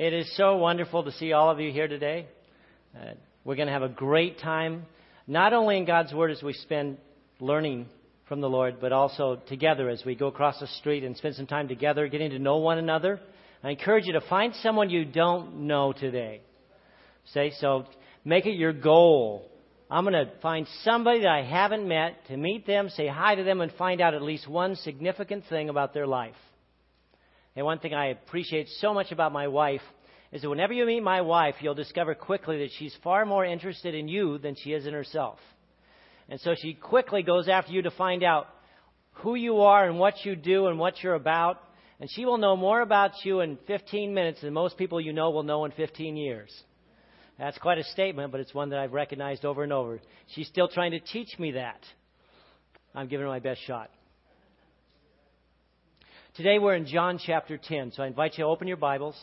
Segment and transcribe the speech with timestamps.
[0.00, 2.26] It is so wonderful to see all of you here today.
[2.98, 3.10] Uh,
[3.44, 4.86] we're going to have a great time,
[5.26, 6.96] not only in God's Word as we spend
[7.38, 7.84] learning
[8.26, 11.46] from the Lord, but also together as we go across the street and spend some
[11.46, 13.20] time together, getting to know one another.
[13.62, 16.40] I encourage you to find someone you don't know today.
[17.34, 17.84] Say so.
[18.24, 19.50] Make it your goal.
[19.90, 23.44] I'm going to find somebody that I haven't met to meet them, say hi to
[23.44, 26.32] them, and find out at least one significant thing about their life.
[27.56, 29.82] And one thing I appreciate so much about my wife
[30.32, 33.94] is that whenever you meet my wife, you'll discover quickly that she's far more interested
[33.94, 35.38] in you than she is in herself.
[36.28, 38.46] And so she quickly goes after you to find out
[39.14, 41.60] who you are and what you do and what you're about.
[41.98, 45.30] And she will know more about you in 15 minutes than most people you know
[45.30, 46.50] will know in 15 years.
[47.38, 50.00] That's quite a statement, but it's one that I've recognized over and over.
[50.28, 51.80] She's still trying to teach me that.
[52.94, 53.90] I'm giving her my best shot.
[56.36, 59.16] Today we're in John chapter 10, so I invite you to open your Bibles.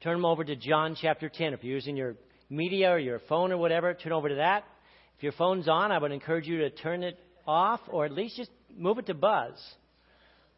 [0.00, 1.52] Turn them over to John chapter 10.
[1.52, 2.14] If you're using your
[2.48, 4.62] media or your phone or whatever, turn over to that.
[5.16, 8.36] If your phone's on, I would encourage you to turn it off or at least
[8.36, 9.54] just move it to buzz.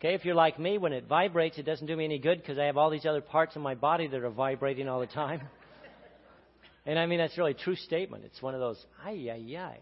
[0.01, 2.59] Okay, if you're like me, when it vibrates, it doesn't do me any good because
[2.59, 5.41] I have all these other parts of my body that are vibrating all the time.
[6.87, 8.25] and I mean, that's really a true statement.
[8.27, 9.79] It's one of those, ay, ay, ay.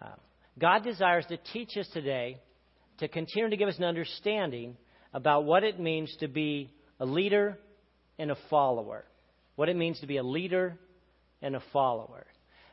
[0.00, 0.14] Uh,
[0.58, 2.38] God desires to teach us today
[3.00, 4.76] to continue to give us an understanding
[5.12, 6.70] about what it means to be
[7.00, 7.58] a leader
[8.18, 9.04] and a follower.
[9.56, 10.78] What it means to be a leader
[11.42, 12.26] and a follower.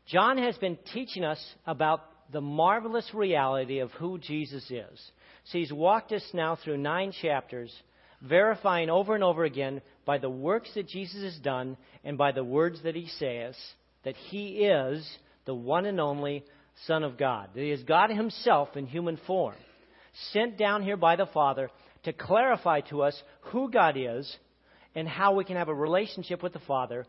[0.06, 5.12] John has been teaching us about the marvelous reality of who Jesus is.
[5.46, 7.74] So he's walked us now through nine chapters,
[8.22, 12.44] verifying over and over again by the works that Jesus has done and by the
[12.44, 13.56] words that he says
[14.04, 15.10] that he is
[15.46, 16.44] the one and only
[16.86, 19.56] Son of God, that he is God himself in human form
[20.32, 21.70] sent down here by the Father
[22.04, 24.36] to clarify to us who God is
[24.96, 27.06] and how we can have a relationship with the Father,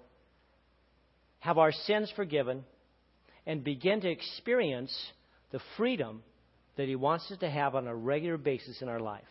[1.40, 2.64] have our sins forgiven,
[3.46, 4.94] and begin to experience
[5.52, 6.22] the freedom
[6.76, 9.22] that He wants us to have on a regular basis in our life.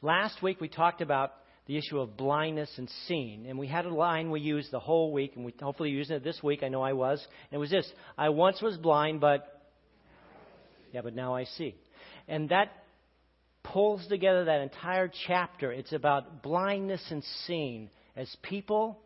[0.00, 1.32] Last week we talked about
[1.66, 3.46] the issue of blindness and seeing.
[3.46, 6.24] And we had a line we used the whole week, and we hopefully using it
[6.24, 6.62] this week.
[6.62, 7.24] I know I was.
[7.50, 9.57] And it was this I once was blind, but
[10.98, 11.76] yeah, but now I see.
[12.26, 12.72] And that
[13.62, 15.70] pulls together that entire chapter.
[15.70, 18.98] It's about blindness and seeing as people,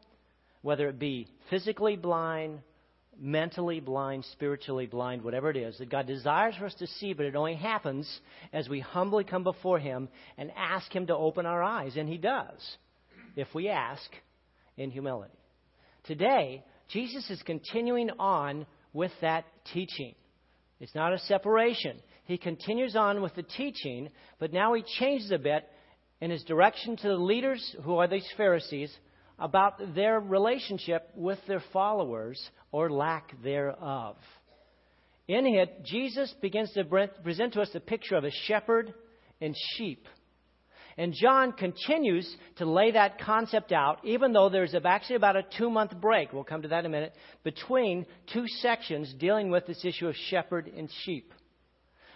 [0.62, 2.60] whether it be physically blind,
[3.20, 7.26] mentally blind, spiritually blind, whatever it is, that God desires for us to see, but
[7.26, 8.10] it only happens
[8.54, 11.98] as we humbly come before Him and ask Him to open our eyes.
[11.98, 12.58] And He does,
[13.36, 14.10] if we ask
[14.78, 15.34] in humility.
[16.04, 18.64] Today, Jesus is continuing on
[18.94, 20.14] with that teaching.
[20.82, 22.00] It's not a separation.
[22.24, 24.08] He continues on with the teaching,
[24.40, 25.64] but now he changes a bit
[26.20, 28.92] in his direction to the leaders, who are these Pharisees,
[29.38, 32.40] about their relationship with their followers
[32.72, 34.16] or lack thereof.
[35.28, 38.92] In it, Jesus begins to present to us the picture of a shepherd
[39.40, 40.08] and sheep.
[40.96, 45.70] And John continues to lay that concept out, even though there's actually about a two
[45.70, 47.14] month break, we'll come to that in a minute,
[47.44, 51.32] between two sections dealing with this issue of shepherd and sheep.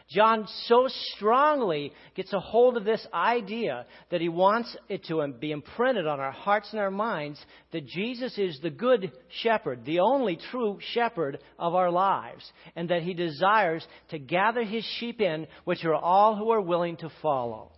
[0.09, 5.51] John so strongly gets a hold of this idea that he wants it to be
[5.51, 9.11] imprinted on our hearts and our minds that Jesus is the good
[9.43, 14.85] shepherd, the only true shepherd of our lives, and that he desires to gather his
[15.01, 17.73] sheep in, which are all who are willing to follow.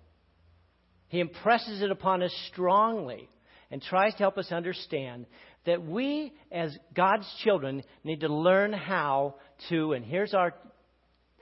[1.09, 3.29] He impresses it upon us strongly
[3.71, 5.27] and tries to help us understand
[5.67, 9.35] that we, as God's children, need to learn how
[9.69, 10.55] to, and here's our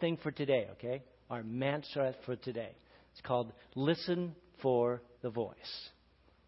[0.00, 1.03] thing for today, okay?
[1.31, 2.71] Our mantra for today.
[3.12, 5.54] It's called Listen for the Voice.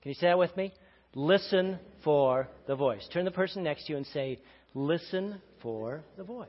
[0.03, 0.73] Can you say that with me?
[1.15, 3.07] Listen for the voice.
[3.13, 4.39] Turn the person next to you and say,
[4.75, 6.47] Listen for the voice.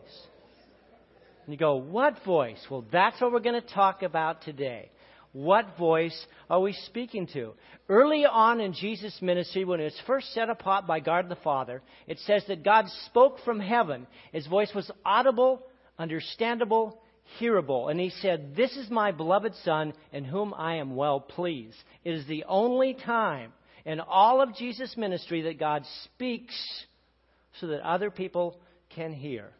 [1.45, 2.59] And you go, What voice?
[2.69, 4.91] Well, that's what we're going to talk about today.
[5.31, 7.53] What voice are we speaking to?
[7.87, 11.81] Early on in Jesus' ministry, when it was first set apart by God the Father,
[12.07, 14.07] it says that God spoke from heaven.
[14.31, 15.61] His voice was audible,
[15.99, 16.99] understandable,
[17.37, 17.89] hearable.
[17.89, 21.77] And he said, This is my beloved Son, in whom I am well pleased.
[22.03, 23.53] It is the only time
[23.85, 26.55] in all of Jesus' ministry that God speaks
[27.59, 28.59] so that other people
[28.95, 29.51] can hear.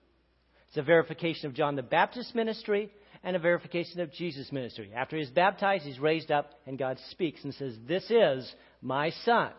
[0.70, 2.92] It's a verification of John the Baptist's ministry
[3.24, 4.92] and a verification of Jesus' ministry.
[4.96, 8.52] After he's baptized, he's raised up, and God speaks and says, This is
[8.82, 9.52] my son.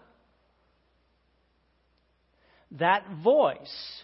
[2.72, 4.02] That voice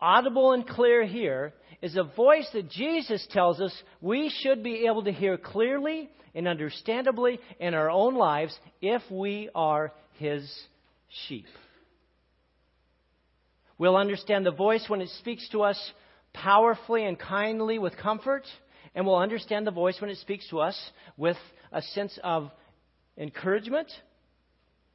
[0.00, 1.52] audible and clear here
[1.82, 6.46] is a voice that Jesus tells us we should be able to hear clearly and
[6.46, 10.50] understandably in our own lives if we are His
[11.26, 11.46] sheep.
[13.78, 15.92] We'll understand the voice when it speaks to us
[16.32, 18.44] powerfully and kindly with comfort,
[18.94, 20.78] and we'll understand the voice when it speaks to us
[21.16, 21.36] with
[21.72, 22.50] a sense of
[23.16, 23.88] encouragement.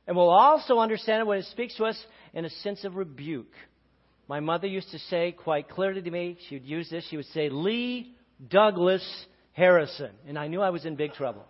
[0.08, 3.54] And we'll also understand it when it speaks to us in a sense of rebuke.
[4.28, 7.28] My mother used to say quite clearly to me, she would use this, she would
[7.28, 8.12] say, Leigh
[8.48, 9.06] Douglas
[9.54, 10.12] Harrison.
[10.28, 11.46] And I knew I was in big trouble.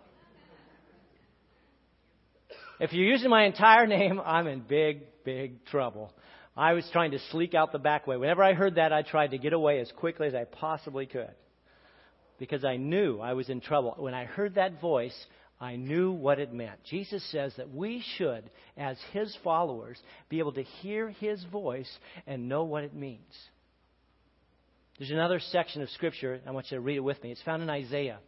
[2.78, 6.12] If you're using my entire name, I'm in big, big trouble.
[6.56, 8.16] I was trying to sleek out the back way.
[8.16, 11.34] Whenever I heard that, I tried to get away as quickly as I possibly could
[12.38, 13.94] because I knew I was in trouble.
[13.98, 15.14] When I heard that voice,
[15.60, 16.82] I knew what it meant.
[16.84, 18.44] Jesus says that we should,
[18.76, 19.98] as his followers,
[20.28, 21.90] be able to hear his voice
[22.26, 23.20] and know what it means.
[24.98, 27.32] There's another section of Scripture, I want you to read it with me.
[27.32, 28.18] It's found in Isaiah.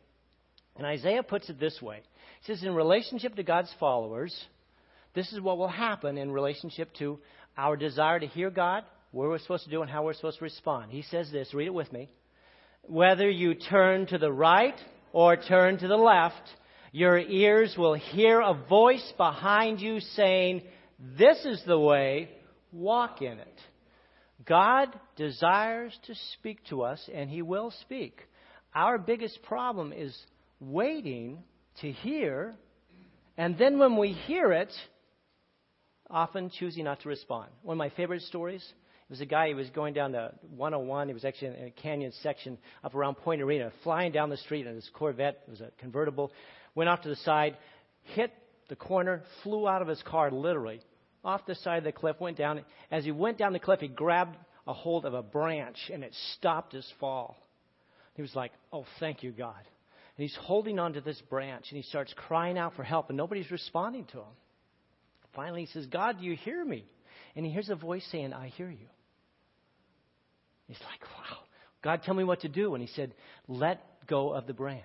[0.76, 2.02] And Isaiah puts it this way
[2.42, 4.34] He says, In relationship to God's followers,
[5.14, 7.18] this is what will happen in relationship to
[7.58, 10.44] our desire to hear God, what we're supposed to do, and how we're supposed to
[10.44, 10.92] respond.
[10.92, 12.08] He says this, read it with me.
[12.82, 14.78] Whether you turn to the right
[15.12, 16.40] or turn to the left,
[16.92, 20.62] your ears will hear a voice behind you saying,
[21.18, 22.30] This is the way,
[22.72, 23.60] walk in it.
[24.46, 28.20] God desires to speak to us, and He will speak.
[28.74, 30.16] Our biggest problem is
[30.60, 31.42] waiting
[31.80, 32.54] to hear,
[33.36, 34.72] and then when we hear it,
[36.10, 37.50] often choosing not to respond.
[37.62, 38.64] One of my favorite stories
[39.08, 41.08] it was a guy, he was going down the 101.
[41.08, 44.66] He was actually in a canyon section up around Point Arena, flying down the street
[44.66, 45.44] in his Corvette.
[45.46, 46.30] It was a convertible.
[46.74, 47.56] Went off to the side,
[48.14, 48.30] hit
[48.68, 50.82] the corner, flew out of his car literally,
[51.24, 52.62] off the side of the cliff, went down.
[52.90, 56.12] As he went down the cliff, he grabbed a hold of a branch and it
[56.34, 57.34] stopped his fall.
[58.12, 59.56] He was like, Oh, thank you, God.
[59.56, 63.50] And he's holding onto this branch and he starts crying out for help and nobody's
[63.50, 64.36] responding to him.
[65.38, 66.84] Finally, he says, God, do you hear me?
[67.36, 68.88] And he hears a voice saying, I hear you.
[70.66, 71.36] He's like, wow.
[71.80, 72.74] God, tell me what to do.
[72.74, 73.14] And he said,
[73.46, 74.82] let go of the branch.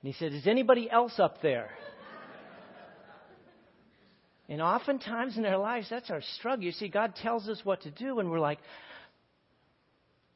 [0.00, 1.70] And he said, is anybody else up there?
[4.48, 6.64] and oftentimes in our lives, that's our struggle.
[6.64, 8.60] You see, God tells us what to do, and we're like,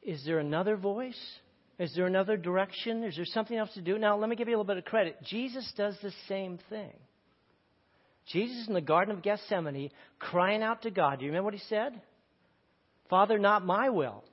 [0.01, 1.17] is there another voice?
[1.79, 3.05] Is there another direction?
[3.05, 3.97] Is there something else to do?
[3.97, 5.15] Now, let me give you a little bit of credit.
[5.23, 6.91] Jesus does the same thing.
[8.29, 11.19] Jesus in the Garden of Gethsemane crying out to God.
[11.19, 11.99] Do you remember what he said?
[13.09, 14.23] Father, not my will,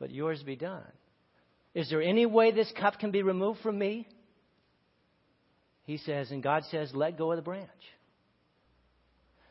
[0.00, 0.82] but yours be done.
[1.74, 4.06] Is there any way this cup can be removed from me?
[5.84, 7.68] He says, and God says, let go of the branch.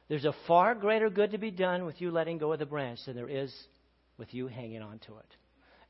[0.08, 3.00] There's a far greater good to be done with you letting go of the branch
[3.06, 3.54] than there is
[4.18, 5.36] with you hanging on to it.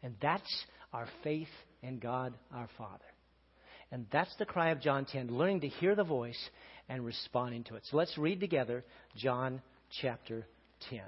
[0.03, 1.47] And that's our faith
[1.81, 3.03] in God our Father.
[3.91, 6.39] And that's the cry of John 10, learning to hear the voice
[6.91, 7.83] and responding to it.
[7.89, 8.83] So let's read together
[9.15, 9.61] John
[10.01, 10.45] chapter
[10.89, 10.99] 10.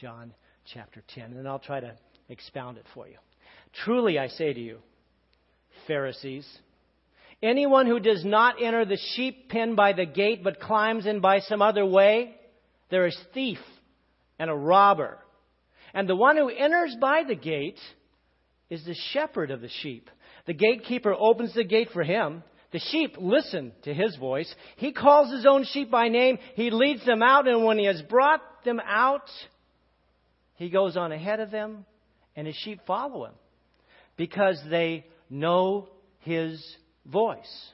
[0.00, 0.34] John
[0.74, 1.94] chapter 10, and then I'll try to
[2.28, 3.14] expound it for you.
[3.84, 4.78] Truly, I say to you,
[5.86, 6.48] Pharisees,
[7.40, 11.38] anyone who does not enter the sheep pen by the gate but climbs in by
[11.40, 12.34] some other way,
[12.90, 13.58] there is thief
[14.40, 15.18] and a robber.
[15.92, 17.78] And the one who enters by the gate
[18.68, 20.10] is the shepherd of the sheep.
[20.46, 22.42] The gatekeeper opens the gate for him.
[22.74, 24.52] The sheep listen to his voice.
[24.74, 26.40] He calls his own sheep by name.
[26.56, 29.30] He leads them out, and when he has brought them out,
[30.56, 31.86] he goes on ahead of them,
[32.34, 33.34] and his sheep follow him
[34.16, 35.88] because they know
[36.22, 36.60] his
[37.06, 37.70] voice.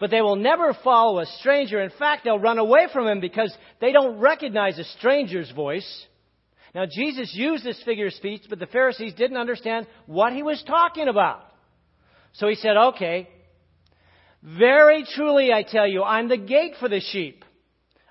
[0.00, 1.80] But they will never follow a stranger.
[1.80, 6.06] In fact, they'll run away from him because they don't recognize a stranger's voice.
[6.74, 10.60] Now, Jesus used this figure of speech, but the Pharisees didn't understand what he was
[10.66, 11.44] talking about.
[12.32, 13.28] So he said, Okay,
[14.44, 17.44] very truly I tell you, I'm the gate for the sheep.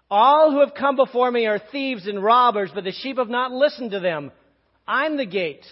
[0.10, 3.52] All who have come before me are thieves and robbers, but the sheep have not
[3.52, 4.32] listened to them.
[4.88, 5.66] I'm the gate.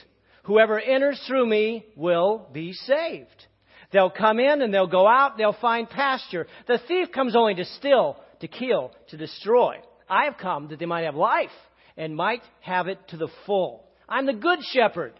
[0.43, 3.47] Whoever enters through me will be saved.
[3.91, 6.47] They'll come in and they'll go out, they'll find pasture.
[6.67, 9.75] The thief comes only to steal, to kill, to destroy.
[10.09, 11.49] I have come that they might have life
[11.97, 13.85] and might have it to the full.
[14.07, 15.13] I'm the good shepherd.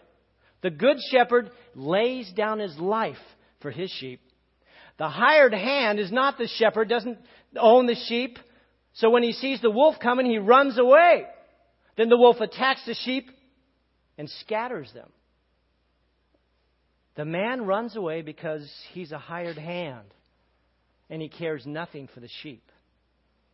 [0.62, 3.16] The good shepherd lays down his life
[3.60, 4.20] for his sheep.
[4.98, 7.18] The hired hand is not the shepherd, doesn't
[7.58, 8.38] own the sheep.
[8.94, 11.24] So when he sees the wolf coming, he runs away.
[11.96, 13.30] Then the wolf attacks the sheep
[14.18, 15.10] and scatters them.
[17.14, 20.06] The man runs away because he's a hired hand
[21.10, 22.64] and he cares nothing for the sheep.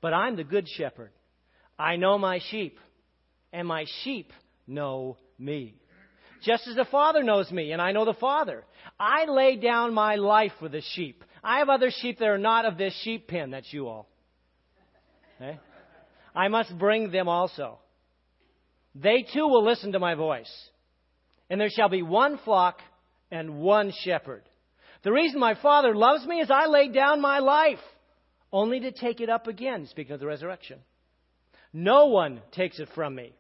[0.01, 1.11] But I'm the good shepherd.
[1.79, 2.79] I know my sheep
[3.53, 4.33] and my sheep
[4.67, 5.75] know me.
[6.43, 8.65] Just as the Father knows me, and I know the Father.
[8.99, 11.25] I lay down my life for the sheep.
[11.49, 13.51] I have other sheep that are not of this sheep pen.
[13.51, 14.07] That's you all.
[15.41, 15.59] Okay?
[16.37, 17.79] I must bring them also.
[18.95, 20.53] They too will listen to my voice.
[21.49, 22.81] And there shall be one flock
[23.31, 24.43] and one shepherd.
[25.05, 27.79] The reason my Father loves me is I laid down my life,
[28.53, 30.81] only to take it up again, speaking of the resurrection.
[31.73, 33.33] No one takes it from me.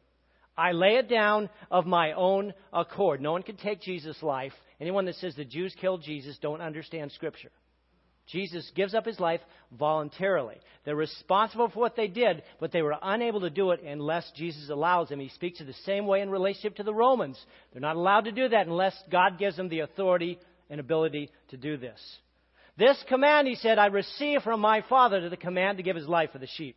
[0.56, 3.20] I lay it down of my own accord.
[3.20, 4.54] No one can take Jesus' life.
[4.80, 7.50] Anyone that says the Jews killed Jesus don't understand Scripture.
[8.30, 9.40] Jesus gives up his life
[9.78, 10.56] voluntarily.
[10.84, 14.68] They're responsible for what they did, but they were unable to do it unless Jesus
[14.70, 15.20] allows them.
[15.20, 17.38] He speaks in the same way in relationship to the Romans.
[17.72, 21.56] They're not allowed to do that unless God gives them the authority and ability to
[21.56, 22.00] do this.
[22.76, 26.06] This command, he said, I receive from my Father to the command to give his
[26.06, 26.76] life for the sheep.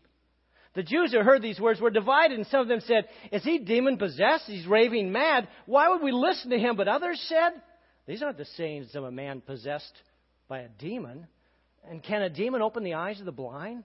[0.73, 3.59] The Jews who heard these words were divided, and some of them said, Is he
[3.59, 4.45] demon possessed?
[4.47, 5.49] He's raving mad.
[5.65, 6.77] Why would we listen to him?
[6.77, 7.51] But others said,
[8.07, 9.93] These aren't the sayings of a man possessed
[10.47, 11.27] by a demon.
[11.89, 13.83] And can a demon open the eyes of the blind?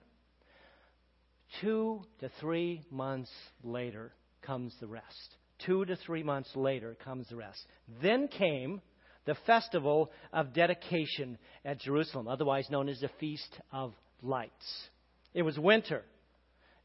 [1.61, 3.31] Two to three months
[3.63, 5.35] later comes the rest.
[5.65, 7.65] Two to three months later comes the rest.
[8.01, 8.81] Then came
[9.25, 14.87] the festival of dedication at Jerusalem, otherwise known as the Feast of Lights.
[15.33, 16.03] It was winter.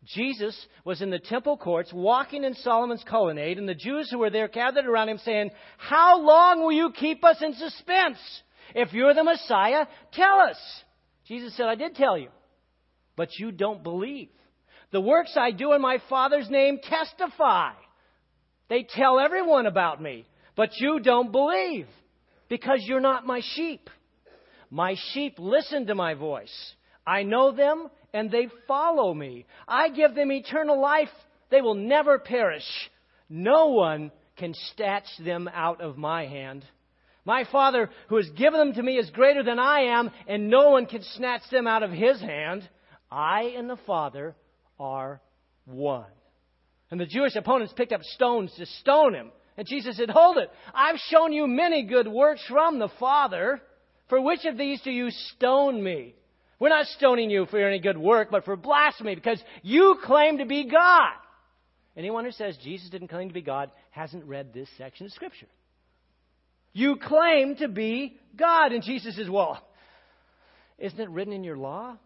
[0.04, 4.30] Jesus was in the temple courts walking in Solomon's colonnade, and the Jews who were
[4.30, 8.18] there gathered around him saying, How long will you keep us in suspense?
[8.74, 10.56] If you're the Messiah, tell us.
[11.26, 12.28] Jesus said, I did tell you,
[13.16, 14.28] but you don't believe.
[14.90, 17.72] The works I do in my Father's name testify.
[18.68, 20.26] They tell everyone about me,
[20.56, 21.86] but you don't believe
[22.48, 23.88] because you're not my sheep.
[24.70, 26.74] My sheep listen to my voice.
[27.06, 29.46] I know them and they follow me.
[29.66, 31.08] I give them eternal life.
[31.50, 32.66] They will never perish.
[33.28, 36.64] No one can snatch them out of my hand.
[37.24, 40.70] My Father, who has given them to me, is greater than I am, and no
[40.70, 42.68] one can snatch them out of his hand.
[43.10, 44.34] I and the Father
[44.80, 45.20] are
[45.64, 46.10] one.
[46.90, 49.30] And the Jewish opponents picked up stones to stone him.
[49.56, 50.50] And Jesus said, Hold it.
[50.74, 53.60] I've shown you many good works from the Father.
[54.08, 56.14] For which of these do you stone me?
[56.58, 60.46] We're not stoning you for any good work, but for blasphemy, because you claim to
[60.46, 61.12] be God.
[61.96, 65.48] Anyone who says Jesus didn't claim to be God hasn't read this section of Scripture.
[66.72, 68.72] You claim to be God.
[68.72, 69.62] And Jesus says, Well,
[70.78, 71.96] isn't it written in your law?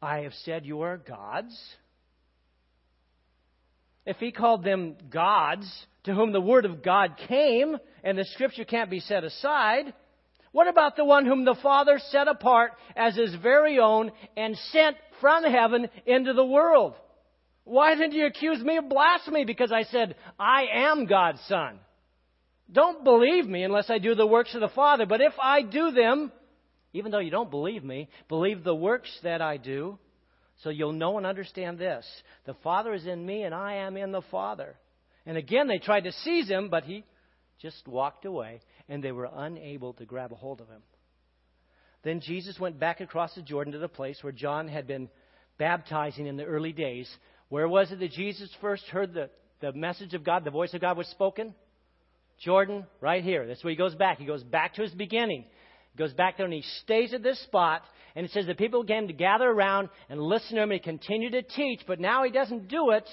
[0.00, 1.56] I have said you are gods.
[4.04, 5.68] If he called them gods
[6.04, 9.92] to whom the word of God came and the scripture can't be set aside,
[10.52, 14.96] what about the one whom the Father set apart as his very own and sent
[15.20, 16.94] from heaven into the world?
[17.64, 21.80] Why didn't you accuse me of blasphemy because I said, I am God's son?
[22.70, 25.06] Don't believe me unless I do the works of the Father.
[25.06, 26.32] But if I do them,
[26.92, 29.98] even though you don't believe me, believe the works that I do,
[30.62, 32.06] so you'll know and understand this.
[32.46, 34.76] The Father is in me, and I am in the Father.
[35.26, 37.04] And again, they tried to seize him, but he
[37.60, 40.82] just walked away, and they were unable to grab a hold of him.
[42.02, 45.08] Then Jesus went back across the Jordan to the place where John had been
[45.58, 47.10] baptizing in the early days.
[47.48, 49.30] Where was it that Jesus first heard the,
[49.60, 51.54] the message of God, the voice of God was spoken?
[52.38, 53.46] Jordan, right here.
[53.46, 54.18] That's where he goes back.
[54.18, 55.44] He goes back to his beginning.
[55.92, 57.82] He goes back there and he stays at this spot.
[58.14, 60.84] And it says the people began to gather around and listen to him and he
[60.84, 61.80] continued to teach.
[61.86, 63.08] But now he doesn't do it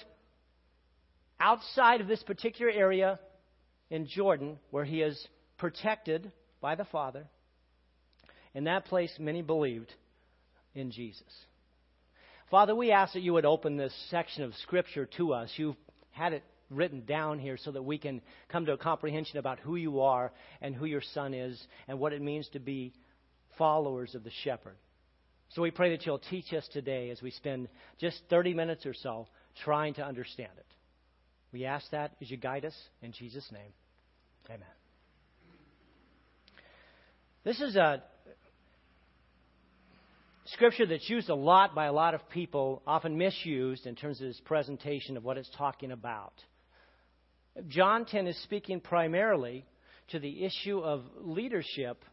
[1.40, 3.20] outside of this particular area
[3.90, 5.28] in Jordan where he is
[5.58, 7.26] protected by the Father.
[8.54, 9.94] In that place, many believed
[10.76, 11.24] in Jesus.
[12.52, 15.52] Father, we ask that you would open this section of Scripture to us.
[15.56, 15.76] You've
[16.12, 16.44] had it
[16.76, 20.32] written down here so that we can come to a comprehension about who you are
[20.62, 22.94] and who your son is and what it means to be
[23.58, 24.76] followers of the shepherd.
[25.50, 27.68] So we pray that you'll teach us today as we spend
[28.00, 29.28] just 30 minutes or so
[29.64, 30.66] trying to understand it.
[31.52, 33.72] We ask that as you guide us in Jesus' name.
[34.50, 34.66] Amen.
[37.44, 38.02] This is a
[40.46, 44.28] scripture that's used a lot by a lot of people, often misused in terms of
[44.28, 46.34] its presentation of what it's talking about.
[47.68, 49.66] John 10 is speaking primarily
[50.10, 52.04] to the issue of leadership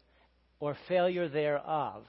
[0.58, 2.04] or failure thereof.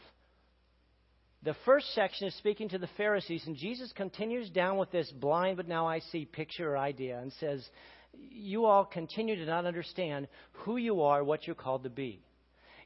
[1.43, 5.57] The first section is speaking to the Pharisees, and Jesus continues down with this blind
[5.57, 7.65] but now I see picture or idea and says,
[8.13, 12.21] You all continue to not understand who you are, what you're called to be.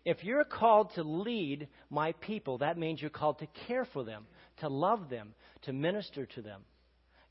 [0.05, 4.27] If you're called to lead my people, that means you're called to care for them,
[4.59, 5.33] to love them,
[5.63, 6.61] to minister to them.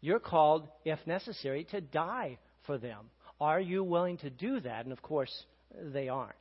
[0.00, 3.10] You're called, if necessary, to die for them.
[3.40, 4.84] Are you willing to do that?
[4.84, 5.32] And of course,
[5.92, 6.34] they aren't.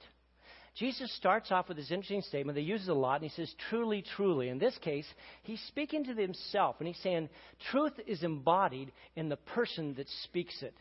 [0.75, 3.53] Jesus starts off with this interesting statement that he uses a lot, and he says,
[3.69, 4.49] truly, truly.
[4.49, 5.05] In this case,
[5.43, 7.29] he's speaking to himself, and he's saying,
[7.71, 10.73] truth is embodied in the person that speaks it.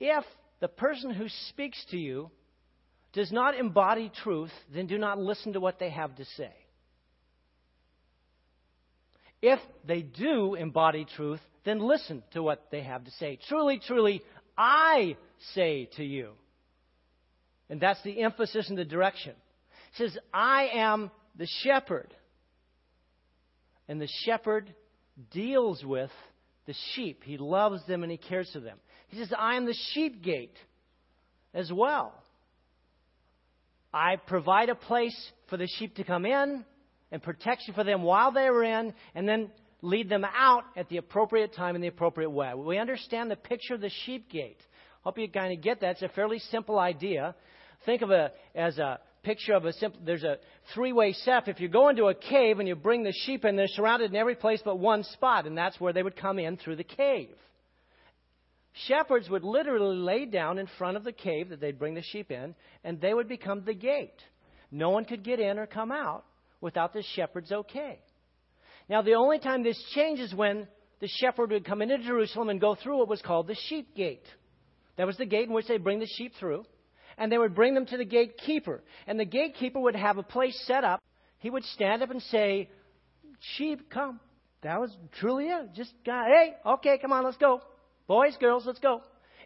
[0.00, 0.24] If
[0.58, 2.30] the person who speaks to you
[3.12, 6.52] does not embody truth, then do not listen to what they have to say.
[9.40, 13.38] If they do embody truth, then listen to what they have to say.
[13.48, 14.22] Truly, truly,
[14.56, 15.16] I
[15.54, 16.32] say to you.
[17.70, 19.32] And that's the emphasis and the direction.
[19.32, 22.14] It says, I am the shepherd.
[23.88, 24.74] And the shepherd
[25.30, 26.10] deals with
[26.66, 27.22] the sheep.
[27.24, 28.78] He loves them and he cares for them.
[29.08, 30.56] He says, I am the sheep gate
[31.54, 32.14] as well.
[33.92, 35.16] I provide a place
[35.50, 36.64] for the sheep to come in
[37.10, 39.50] and protection for them while they are in, and then
[39.82, 42.52] lead them out at the appropriate time in the appropriate way.
[42.54, 44.60] We understand the picture of the sheep gate.
[45.02, 45.92] Hope you kind of get that.
[45.92, 47.34] It's a fairly simple idea.
[47.84, 50.38] Think of it as a picture of a simple, there's a
[50.74, 51.48] three-way step.
[51.48, 54.16] If you go into a cave and you bring the sheep in, they're surrounded in
[54.16, 57.30] every place but one spot, and that's where they would come in through the cave.
[58.86, 62.30] Shepherds would literally lay down in front of the cave that they'd bring the sheep
[62.30, 64.22] in, and they would become the gate.
[64.70, 66.24] No one could get in or come out
[66.60, 67.98] without the shepherd's okay.
[68.88, 70.66] Now, the only time this changes when
[71.00, 74.26] the shepherd would come into Jerusalem and go through what was called the sheep gate.
[74.96, 76.64] That was the gate in which they bring the sheep through.
[77.18, 78.82] And they would bring them to the gatekeeper.
[79.06, 81.00] And the gatekeeper would have a place set up.
[81.38, 82.70] He would stand up and say,
[83.56, 84.20] Sheep, come.
[84.62, 85.74] That was truly it.
[85.74, 87.60] Just, hey, okay, come on, let's go.
[88.06, 89.02] Boys, girls, let's go.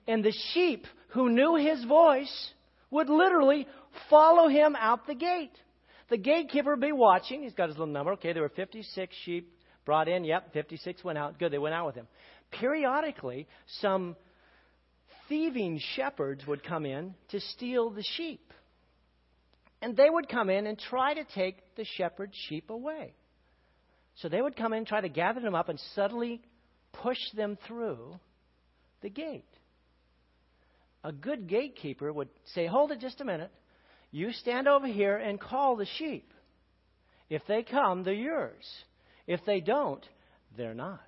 [0.07, 2.51] And the sheep who knew his voice
[2.91, 3.67] would literally
[4.11, 5.53] follow him out the gate.
[6.09, 7.43] The gatekeeper would be watching.
[7.43, 8.13] He's got his little number.
[8.13, 9.53] Okay, there were 56 sheep
[9.85, 10.25] brought in.
[10.25, 11.39] Yep, 56 went out.
[11.39, 12.07] Good, they went out with him.
[12.53, 13.47] Periodically,
[13.81, 14.17] some
[15.29, 18.53] thieving shepherds would come in to steal the sheep.
[19.83, 23.15] And they would come in and try to take the shepherd's sheep away.
[24.17, 26.41] So they would come in try to gather them up and suddenly
[26.93, 28.19] push them through
[29.03, 29.45] the gate.
[31.05, 33.53] A good gatekeeper would say, Hold it just a minute.
[34.17, 36.33] You stand over here and call the sheep.
[37.29, 38.65] If they come, they're yours.
[39.27, 40.03] If they don't,
[40.57, 41.03] they're not.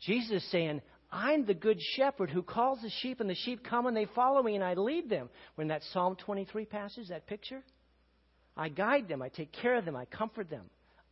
[0.00, 3.86] Jesus is saying, I'm the good shepherd who calls the sheep, and the sheep come
[3.86, 5.28] and they follow me, and I lead them.
[5.56, 7.64] When that Psalm 23 passage, that picture,
[8.56, 10.66] I guide them, I take care of them, I comfort them.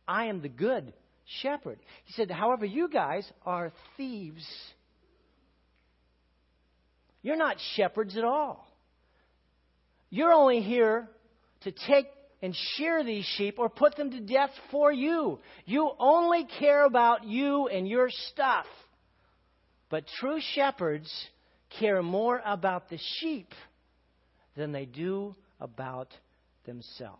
[0.07, 0.93] I am the good
[1.41, 1.79] shepherd.
[2.05, 4.47] He said, however, you guys are thieves.
[7.23, 8.65] You're not shepherds at all.
[10.15, 11.09] You're only here
[11.63, 12.05] to take
[12.41, 15.39] and shear these sheep or put them to death for you.
[15.65, 18.65] You only care about you and your stuff.
[19.89, 21.11] But true shepherds
[21.81, 23.51] care more about the sheep
[24.55, 26.07] than they do about
[26.65, 27.19] themselves.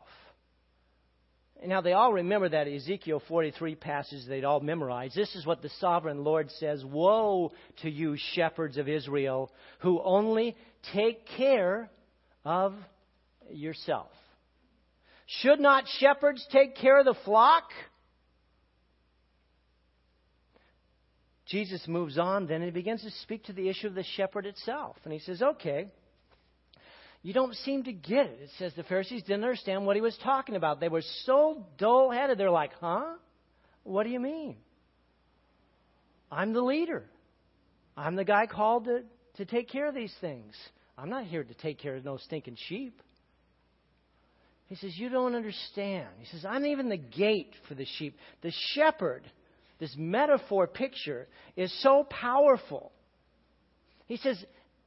[1.66, 5.16] Now, they all remember that Ezekiel 43 passage they'd all memorized.
[5.16, 10.56] This is what the sovereign Lord says Woe to you, shepherds of Israel, who only
[10.94, 11.90] take care
[12.46, 12.74] of
[13.52, 14.12] yourself.
[15.42, 17.64] Should not shepherds take care of the flock?
[21.48, 24.46] Jesus moves on then and he begins to speak to the issue of the shepherd
[24.46, 24.96] itself.
[25.04, 25.88] And he says, Okay,
[27.22, 28.40] you don't seem to get it.
[28.42, 30.80] It says the Pharisees didn't understand what he was talking about.
[30.80, 32.38] They were so dull headed.
[32.38, 33.14] They're like, Huh?
[33.84, 34.58] What do you mean?
[36.32, 37.04] I'm the leader.
[37.96, 39.04] I'm the guy called to,
[39.38, 40.56] to take care of these things.
[40.98, 43.02] I'm not here to take care of no stinking sheep.
[44.68, 46.08] He says, You don't understand.
[46.20, 48.18] He says, I'm even the gate for the sheep.
[48.42, 49.24] The shepherd,
[49.80, 52.92] this metaphor picture, is so powerful.
[54.08, 54.44] He says,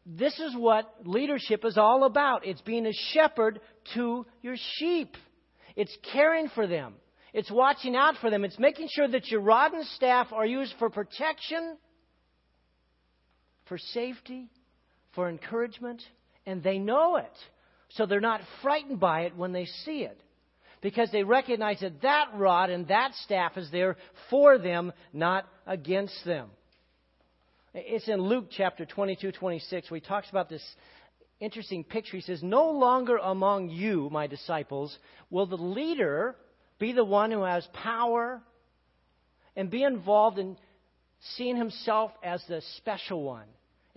[0.07, 2.47] This is what leadership is all about.
[2.47, 3.61] It's being a shepherd
[3.95, 5.17] to your sheep,
[5.77, 6.95] it's caring for them,
[7.33, 10.75] it's watching out for them, it's making sure that your rod and staff are used
[10.79, 11.77] for protection,
[13.67, 14.49] for safety,
[15.19, 16.01] for encouragement,
[16.47, 17.33] and they know it.
[17.89, 20.17] So they're not frightened by it when they see it.
[20.81, 23.97] Because they recognize that that rod and that staff is there
[24.31, 26.51] for them, not against them.
[27.75, 30.63] It's in Luke chapter 22, 26, where he talks about this
[31.41, 32.17] interesting picture.
[32.17, 34.97] He says, No longer among you, my disciples,
[35.31, 36.37] will the leader
[36.79, 38.41] be the one who has power
[39.57, 40.57] and be involved in
[41.35, 43.49] seeing himself as the special one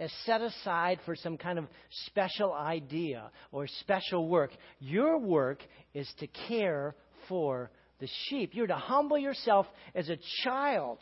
[0.01, 1.65] as set aside for some kind of
[2.07, 4.51] special idea or special work.
[4.79, 5.59] Your work
[5.93, 6.95] is to care
[7.29, 8.51] for the sheep.
[8.53, 10.99] You're to humble yourself as a child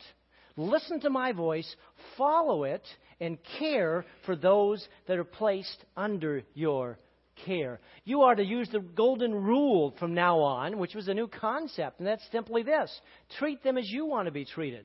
[0.56, 1.74] Listen to my voice,
[2.18, 2.82] follow it,
[3.20, 6.98] and care for those that are placed under your
[7.46, 7.80] care.
[8.04, 11.98] You are to use the golden rule from now on, which was a new concept,
[11.98, 12.90] and that's simply this
[13.38, 14.84] treat them as you want to be treated.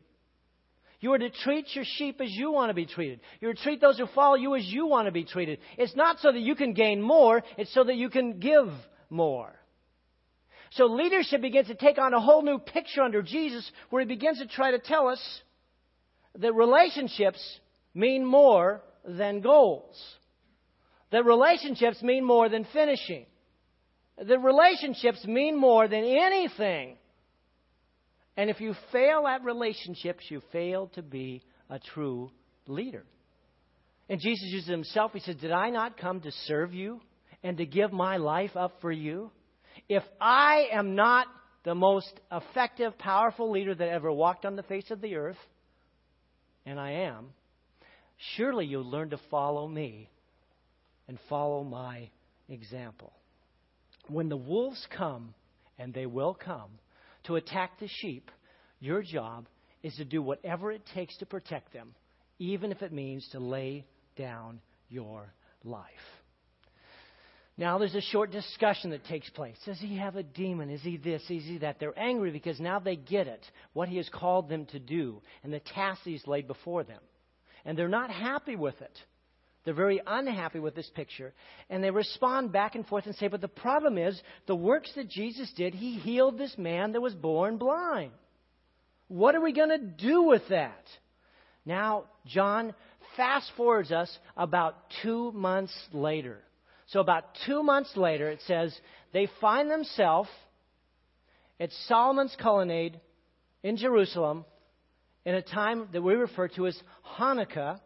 [0.99, 3.19] You are to treat your sheep as you want to be treated.
[3.41, 5.60] You are to treat those who follow you as you want to be treated.
[5.77, 8.69] It's not so that you can gain more, it's so that you can give
[9.10, 9.53] more.
[10.71, 14.39] So leadership begins to take on a whole new picture under Jesus where he begins
[14.39, 15.21] to try to tell us
[16.38, 17.39] that relationships
[17.93, 19.95] mean more than goals.
[21.12, 23.25] That relationships mean more than finishing.
[24.17, 26.97] That relationships mean more than anything.
[28.38, 32.32] And if you fail at relationships, you fail to be a true
[32.67, 33.06] leader.
[34.10, 35.12] And Jesus uses himself.
[35.13, 37.02] He says, Did I not come to serve you
[37.43, 39.32] and to give my life up for you?
[39.89, 41.28] If I am not
[41.63, 45.38] the most effective, powerful leader that ever walked on the face of the earth,
[46.65, 47.30] and I am,
[48.36, 50.10] surely you'll learn to follow me
[51.08, 52.10] and follow my
[52.50, 53.13] example.
[54.08, 55.34] When the wolves come,
[55.78, 56.69] and they will come,
[57.25, 58.31] to attack the sheep,
[58.79, 59.47] your job
[59.83, 61.93] is to do whatever it takes to protect them,
[62.39, 63.85] even if it means to lay
[64.17, 64.59] down
[64.89, 65.33] your
[65.63, 65.85] life.
[67.57, 69.55] Now there's a short discussion that takes place.
[69.65, 70.69] Does he have a demon?
[70.69, 71.21] Is he this?
[71.29, 71.79] Is he that?
[71.79, 75.53] They're angry because now they get it, what he has called them to do, and
[75.53, 77.01] the task he's laid before them.
[77.63, 78.97] And they're not happy with it.
[79.65, 81.34] They're very unhappy with this picture.
[81.69, 85.10] And they respond back and forth and say, But the problem is, the works that
[85.10, 88.12] Jesus did, he healed this man that was born blind.
[89.08, 90.84] What are we going to do with that?
[91.65, 92.75] Now, John
[93.17, 96.38] fast forwards us about two months later.
[96.88, 98.78] So, about two months later, it says
[99.13, 100.30] they find themselves
[101.60, 102.99] at Solomon's colonnade
[103.63, 104.45] in Jerusalem
[105.25, 106.80] in a time that we refer to as
[107.17, 107.80] Hanukkah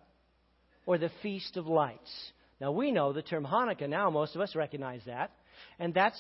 [0.89, 2.31] or the Feast of Lights.
[2.59, 5.29] Now, we know the term Hanukkah now, most of us recognize that,
[5.77, 6.13] and that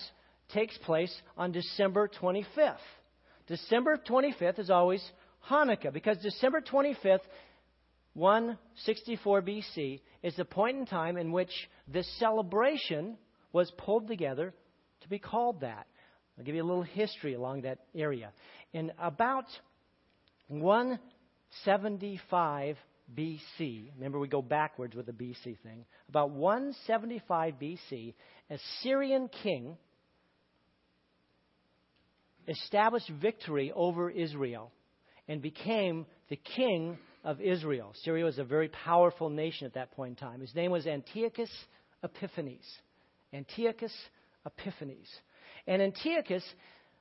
[0.53, 2.77] takes place on December 25th.
[3.47, 5.03] December 25th is always
[5.49, 7.21] Hanukkah because December 25th
[8.13, 11.49] 164 BC is the point in time in which
[11.87, 13.17] this celebration
[13.51, 14.53] was pulled together
[15.01, 15.87] to be called that.
[16.37, 18.31] I'll give you a little history along that area.
[18.73, 19.45] In about
[20.47, 22.77] 175
[23.15, 28.13] BC, remember we go backwards with the BC thing, about 175 BC,
[28.49, 29.77] a Syrian king
[32.47, 34.71] established victory over Israel
[35.27, 37.93] and became the king of Israel.
[38.03, 40.41] Syria was a very powerful nation at that point in time.
[40.41, 41.51] His name was Antiochus
[42.03, 42.65] Epiphanes.
[43.33, 43.93] Antiochus
[44.45, 45.07] Epiphanes.
[45.67, 46.43] And Antiochus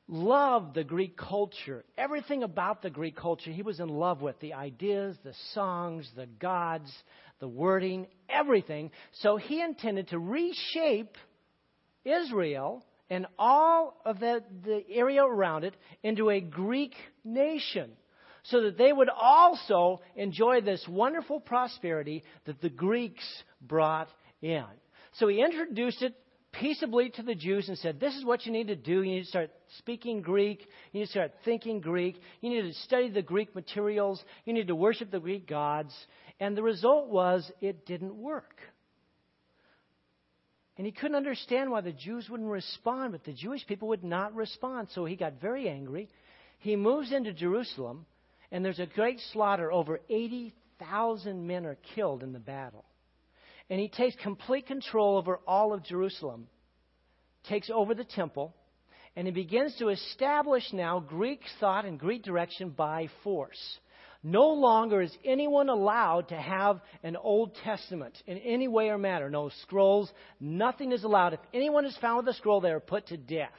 [0.09, 1.85] loved the Greek culture.
[1.97, 6.27] Everything about the Greek culture he was in love with the ideas, the songs, the
[6.27, 6.91] gods,
[7.41, 8.91] the wording, everything.
[9.21, 11.15] So he intended to reshape
[12.05, 16.95] Israel and all of the, the area around it into a Greek
[17.25, 17.91] nation
[18.45, 23.25] so that they would also enjoy this wonderful prosperity that the Greeks
[23.61, 24.09] brought
[24.41, 24.65] in.
[25.15, 26.15] So he introduced it
[26.53, 29.03] peaceably to the Jews and said, This is what you need to do.
[29.03, 30.67] You need to start speaking Greek.
[30.93, 32.21] You need to start thinking Greek.
[32.41, 34.23] You need to study the Greek materials.
[34.45, 35.95] You need to worship the Greek gods.
[36.41, 38.55] And the result was it didn't work.
[40.77, 44.35] And he couldn't understand why the Jews wouldn't respond, but the Jewish people would not
[44.35, 44.89] respond.
[44.95, 46.09] So he got very angry.
[46.61, 48.07] He moves into Jerusalem
[48.51, 49.73] and there's a great slaughter.
[49.73, 52.85] Over 80,000 men are killed in the battle.
[53.71, 56.47] And he takes complete control over all of Jerusalem,
[57.49, 58.55] takes over the temple,
[59.15, 63.79] and he begins to establish now Greek thought and Greek direction by force.
[64.23, 69.31] No longer is anyone allowed to have an Old Testament in any way or manner.
[69.31, 71.35] No scrolls, nothing is allowed.
[71.35, 73.51] If anyone is found with a scroll, they are put to death.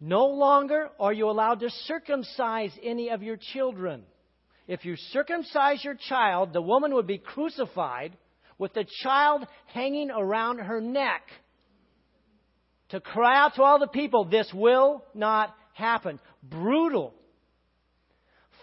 [0.00, 4.04] No longer are you allowed to circumcise any of your children.
[4.66, 8.16] If you circumcise your child, the woman would be crucified
[8.58, 11.22] with the child hanging around her neck
[12.90, 16.20] to cry out to all the people, this will not happen.
[16.42, 17.14] Brutal.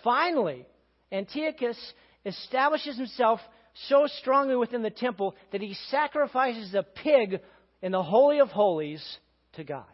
[0.03, 0.65] Finally,
[1.11, 1.77] Antiochus
[2.25, 3.39] establishes himself
[3.87, 7.39] so strongly within the temple that he sacrifices a pig
[7.81, 9.03] in the Holy of Holies
[9.53, 9.85] to God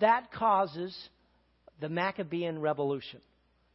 [0.00, 0.96] that causes
[1.80, 3.20] the Maccabean revolution.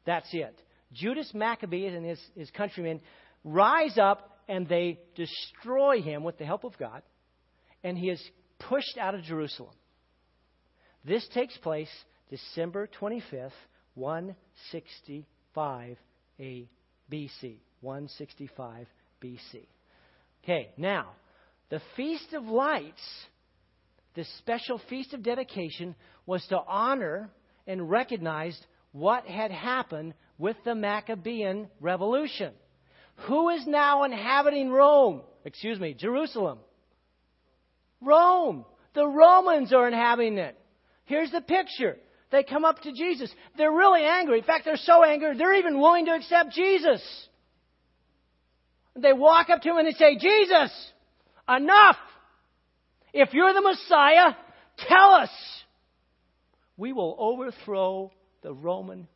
[0.05, 0.55] That's it.
[0.93, 3.01] Judas Maccabee and his, his countrymen
[3.43, 7.01] rise up and they destroy him with the help of God,
[7.83, 8.21] and he is
[8.60, 9.73] pushed out of Jerusalem.
[11.03, 11.89] This takes place
[12.29, 13.51] December 25th,
[13.95, 15.25] 165
[15.57, 15.97] 165
[16.39, 16.69] A,
[17.12, 17.57] BC.
[17.81, 18.88] 165
[19.23, 19.67] BC.
[20.43, 21.10] Okay, now,
[21.69, 23.01] the Feast of Lights,
[24.15, 27.29] this special feast of dedication, was to honor
[27.65, 28.60] and recognize
[28.91, 32.53] what had happened with the Maccabean revolution.
[33.25, 35.21] Who is now inhabiting Rome?
[35.43, 36.60] Excuse me, Jerusalem.
[38.01, 38.65] Rome.
[38.93, 40.58] The Romans are inhabiting it.
[41.06, 41.97] Here's the picture.
[42.32, 43.32] They come up to Jesus.
[43.58, 44.39] They're really angry.
[44.39, 47.01] In fact, they're so angry, they're even willing to accept Jesus.
[48.95, 50.91] They walk up to him and they say, Jesus,
[51.47, 51.97] enough!
[53.13, 54.34] If you're the Messiah,
[54.77, 55.30] tell us.
[56.75, 59.08] We will overthrow the Roman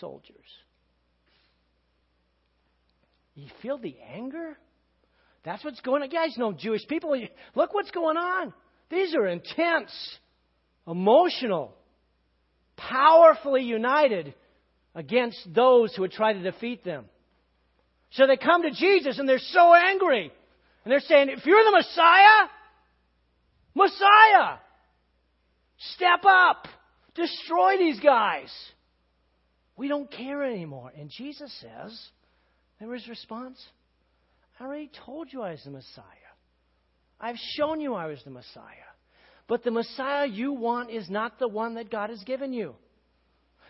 [0.00, 0.36] soldiers.
[3.36, 4.56] You feel the anger?
[5.44, 6.08] That's what's going on.
[6.08, 7.16] Guys know Jewish people.
[7.54, 8.52] Look what's going on.
[8.90, 9.92] These are intense,
[10.86, 11.74] emotional,
[12.76, 14.34] powerfully united
[14.94, 17.04] against those who would try to defeat them.
[18.12, 20.32] So they come to Jesus and they're so angry.
[20.84, 22.48] And they're saying, if you're the Messiah,
[23.74, 24.58] Messiah,
[25.94, 26.68] step up,
[27.14, 28.48] destroy these guys.
[29.76, 30.92] We don't care anymore.
[30.98, 32.08] And Jesus says,
[32.78, 33.62] there was response,
[34.60, 36.04] I already told you I was the Messiah.
[37.20, 38.62] I've shown you I was the Messiah.
[39.48, 42.74] But the Messiah you want is not the one that God has given you.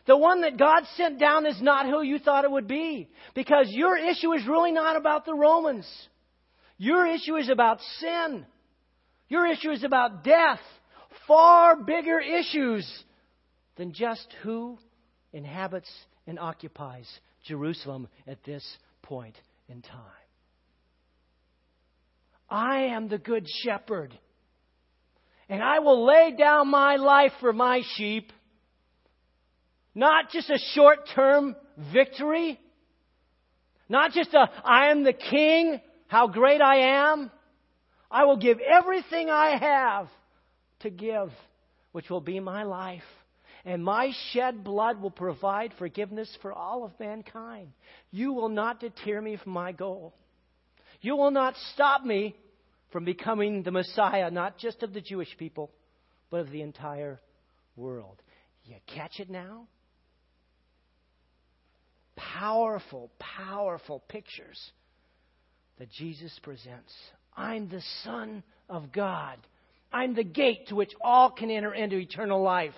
[0.07, 3.09] The one that God sent down is not who you thought it would be.
[3.35, 5.87] Because your issue is really not about the Romans.
[6.79, 8.47] Your issue is about sin.
[9.29, 10.61] Your issue is about death.
[11.27, 12.88] Far bigger issues
[13.77, 14.79] than just who
[15.33, 15.90] inhabits
[16.27, 17.09] and occupies
[17.47, 18.64] Jerusalem at this
[19.07, 19.37] point
[19.69, 20.01] in time.
[22.49, 24.16] I am the good shepherd.
[25.49, 28.33] And I will lay down my life for my sheep.
[29.95, 31.57] Not just a short term
[31.92, 32.61] victory.
[33.88, 37.31] Not just a, I am the king, how great I am.
[38.11, 40.09] I will give everything I have
[40.81, 41.31] to give,
[41.92, 43.03] which will be my life.
[43.67, 47.73] And my shed blood will provide forgiveness for all of mankind.
[48.13, 50.15] You will not deter me from my goal.
[51.01, 52.37] You will not stop me
[52.93, 55.73] from becoming the Messiah, not just of the Jewish people,
[56.31, 57.21] but of the entire
[57.75, 58.23] world.
[58.65, 59.67] You catch it now?
[62.15, 64.71] Powerful, powerful pictures
[65.81, 66.95] that Jesus presents.
[67.37, 69.39] I'm the Son of God.
[69.93, 72.75] I'm the gate to which all can enter into eternal life.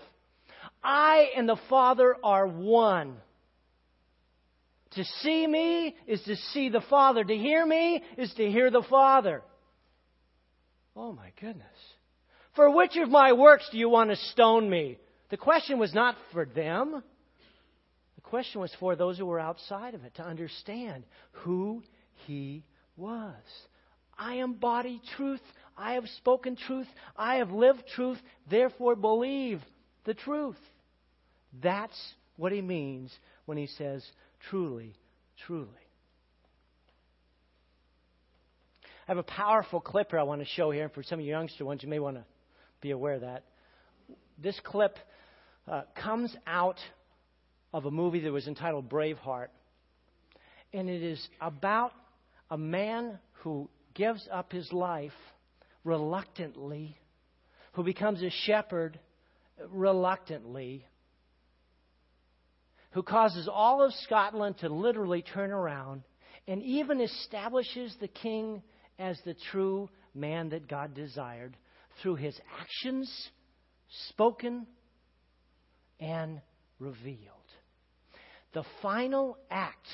[0.83, 3.17] I and the Father are one.
[4.93, 7.23] To see me is to see the Father.
[7.23, 9.43] To hear me is to hear the Father.
[10.97, 11.67] Oh my goodness.
[12.57, 14.99] For which of my works do you want to stone me?
[15.31, 17.03] The question was not for them.
[18.17, 21.83] The question was for those who were outside of it to understand who
[22.27, 22.65] he
[22.97, 23.35] was.
[24.19, 25.43] I embody truth.
[25.77, 26.89] I have spoken truth.
[27.17, 28.19] I have lived truth.
[28.51, 29.61] Therefore, believe
[30.09, 30.57] the truth.
[31.63, 31.97] That's
[32.37, 33.13] what he means
[33.45, 34.03] when he says,
[34.49, 34.95] truly,
[35.47, 35.69] truly.
[39.07, 40.85] I have a powerful clip here I want to show here.
[40.85, 42.25] And for some of you youngster ones, you may want to
[42.81, 43.45] be aware of that.
[44.43, 44.97] This clip
[45.71, 46.79] uh, comes out
[47.75, 49.49] of a movie that was entitled Braveheart.
[50.73, 51.93] And it is about
[52.51, 55.13] a man who gives up his life
[55.85, 56.97] reluctantly,
[57.73, 58.99] who becomes a shepherd
[59.71, 60.87] reluctantly,
[62.93, 66.03] who causes all of Scotland to literally turn around
[66.47, 68.63] and even establishes the king
[68.99, 71.57] as the true man that God desired
[72.03, 73.31] through his actions,
[74.09, 74.67] spoken
[76.01, 76.41] and
[76.79, 77.19] revealed.
[78.55, 79.87] The final act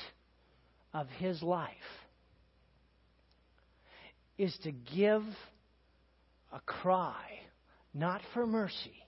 [0.93, 1.69] of his life
[4.37, 5.23] is to give
[6.53, 7.23] a cry,
[7.93, 9.04] not for mercy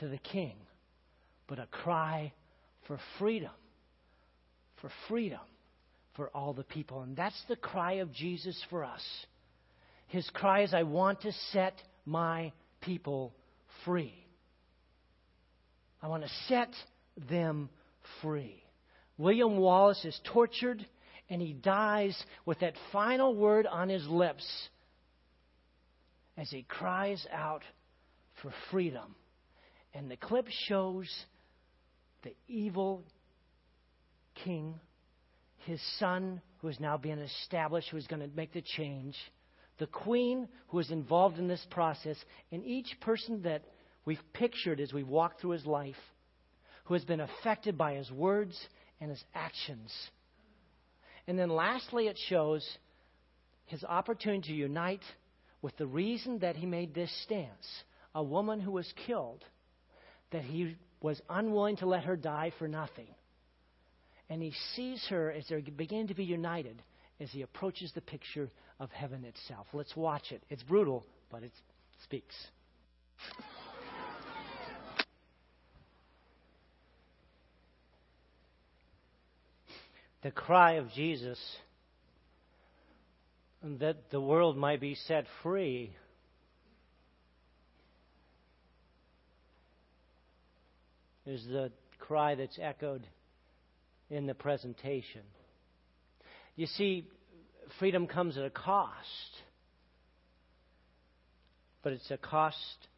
[0.00, 0.54] to the king,
[1.46, 2.32] but a cry
[2.86, 3.50] for freedom.
[4.80, 5.40] For freedom
[6.16, 7.02] for all the people.
[7.02, 9.02] And that's the cry of Jesus for us.
[10.08, 13.34] His cry is, I want to set my people
[13.84, 14.14] free.
[16.02, 16.70] I want to set
[17.28, 17.68] them
[18.22, 18.62] free.
[19.18, 20.84] William Wallace is tortured
[21.28, 24.46] and he dies with that final word on his lips
[26.36, 27.62] as he cries out
[28.42, 29.14] for freedom.
[29.96, 31.08] And the clip shows
[32.22, 33.02] the evil
[34.44, 34.78] king
[35.66, 39.16] his son, who is now being established, who is going to make the change,
[39.78, 42.16] the queen, who is involved in this process,
[42.52, 43.62] and each person that
[44.04, 45.96] we've pictured as we walk through his life,
[46.84, 48.56] who has been affected by his words
[49.00, 49.92] and his actions.
[51.26, 52.64] And then lastly, it shows
[53.64, 55.02] his opportunity to unite
[55.62, 57.66] with the reason that he made this stance
[58.14, 59.44] a woman who was killed,
[60.32, 63.06] that he was unwilling to let her die for nothing.
[64.28, 66.82] And he sees her as they're beginning to be united
[67.20, 69.66] as he approaches the picture of heaven itself.
[69.72, 70.42] Let's watch it.
[70.50, 71.52] It's brutal, but it
[72.02, 72.34] speaks.
[80.22, 81.38] The cry of Jesus
[83.62, 85.92] that the world might be set free.
[91.26, 93.06] Is the cry that's echoed
[94.10, 95.22] in the presentation.
[96.54, 97.08] You see,
[97.78, 98.94] freedom comes at a cost,
[101.82, 102.88] but it's a cost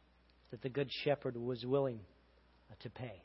[0.51, 1.99] that the Good Shepherd was willing
[2.81, 3.21] to pay.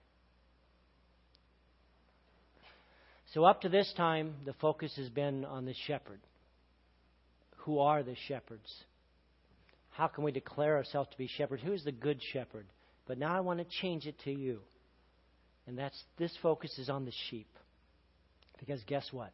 [3.35, 6.21] So, up to this time, the focus has been on the shepherd.
[7.59, 8.73] Who are the shepherds?
[9.91, 11.63] How can we declare ourselves to be shepherds?
[11.63, 12.67] Who is the good shepherd?
[13.07, 14.61] But now I want to change it to you.
[15.67, 17.49] And that's this focus is on the sheep.
[18.59, 19.33] Because guess what?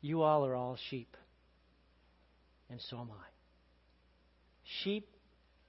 [0.00, 1.16] You all are all sheep.
[2.70, 3.28] And so am I.
[4.82, 5.08] Sheep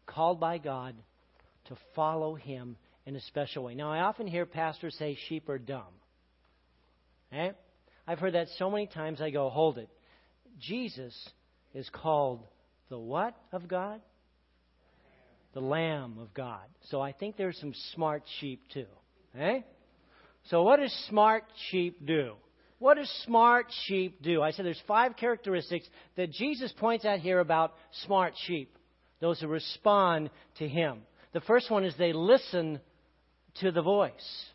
[0.06, 0.96] called by God
[1.66, 3.76] to follow Him in a special way.
[3.76, 5.94] Now, I often hear pastors say sheep are dumb.
[7.32, 7.52] Eh?
[8.08, 9.90] I've heard that so many times I go, hold it.
[10.60, 11.14] Jesus
[11.74, 12.42] is called
[12.90, 14.02] the what of God?
[15.54, 16.64] The Lamb of God.
[16.90, 18.86] So I think there's some smart sheep too.
[19.38, 19.62] Eh?
[20.50, 22.34] So what does smart sheep do?
[22.80, 24.42] What does smart sheep do?
[24.42, 27.74] I said there's five characteristics that Jesus points out here about
[28.06, 28.76] smart sheep,
[29.22, 31.02] those who respond to him.
[31.32, 32.82] The first one is they listen
[33.62, 34.46] to the voice.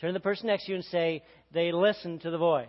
[0.00, 2.68] Turn to the person next to you and say, they listen to the voice.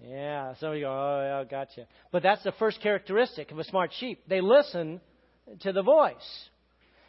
[0.00, 1.86] Yeah, some of you go, oh, yeah, gotcha.
[2.12, 4.22] But that's the first characteristic of a smart sheep.
[4.28, 5.00] They listen
[5.60, 6.48] to the voice.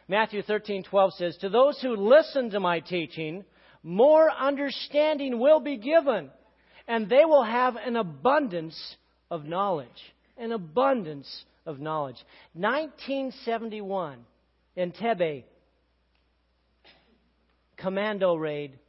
[0.07, 3.45] Matthew 13:12 says, "To those who listen to my teaching,
[3.83, 6.29] more understanding will be given,
[6.87, 8.97] and they will have an abundance
[9.29, 12.23] of knowledge." An abundance of knowledge.
[12.53, 14.25] 1971,
[14.77, 15.43] Entebbe,
[17.75, 18.79] commando raid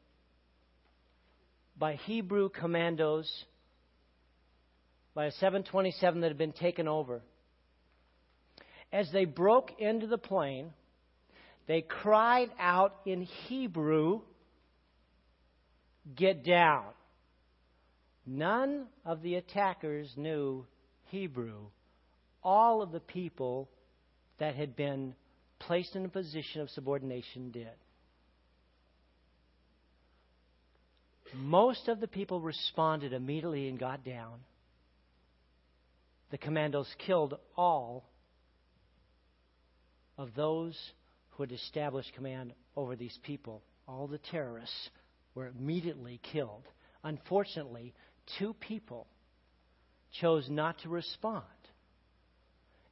[1.77, 3.45] by Hebrew commandos
[5.15, 7.21] by a 727 that had been taken over.
[8.93, 10.73] As they broke into the plane,
[11.67, 14.23] they cried out in Hebrew,
[16.17, 16.85] Get down.
[18.27, 20.67] None of the attackers knew
[21.07, 21.67] Hebrew.
[22.43, 23.69] All of the people
[24.39, 25.15] that had been
[25.59, 27.69] placed in a position of subordination did.
[31.35, 34.41] Most of the people responded immediately and got down
[36.31, 38.05] the commandos killed all
[40.17, 40.77] of those
[41.31, 43.63] who had established command over these people.
[43.89, 44.91] All the terrorists
[45.35, 46.65] were immediately killed.
[47.03, 47.95] Unfortunately,
[48.39, 49.07] two people
[50.21, 51.45] chose not to respond,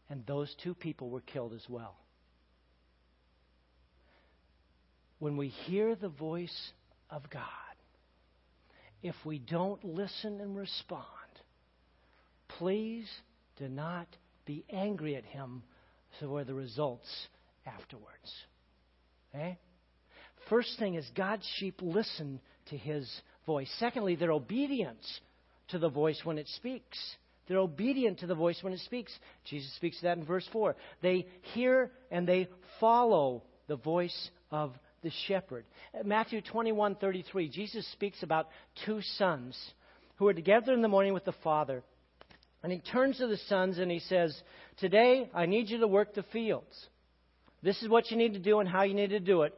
[0.09, 1.97] and those two people were killed as well.
[5.19, 6.73] When we hear the voice
[7.11, 7.43] of God,
[9.03, 11.05] if we don't listen and respond,
[12.59, 13.09] please
[13.57, 14.07] do not
[14.47, 15.63] be angry at him
[16.21, 17.09] for the results
[17.67, 18.33] afterwards.
[19.35, 19.59] Okay?
[20.49, 23.11] First thing is God's sheep listen to his
[23.47, 23.71] voice.
[23.79, 24.99] Secondly, they're obedient
[25.69, 26.99] to the voice when it speaks.
[27.47, 29.13] They're obedient to the voice when it speaks.
[29.47, 30.77] Jesus speaks that in verse 4.
[31.03, 35.65] They hear and they follow the voice of the shepherd.
[36.05, 38.49] Matthew 21:33, Jesus speaks about
[38.85, 39.59] two sons
[40.17, 41.83] who are together in the morning with the father.
[42.63, 44.37] And he turns to the sons and he says,
[44.79, 46.89] Today, I need you to work the fields.
[47.63, 49.55] This is what you need to do and how you need to do it.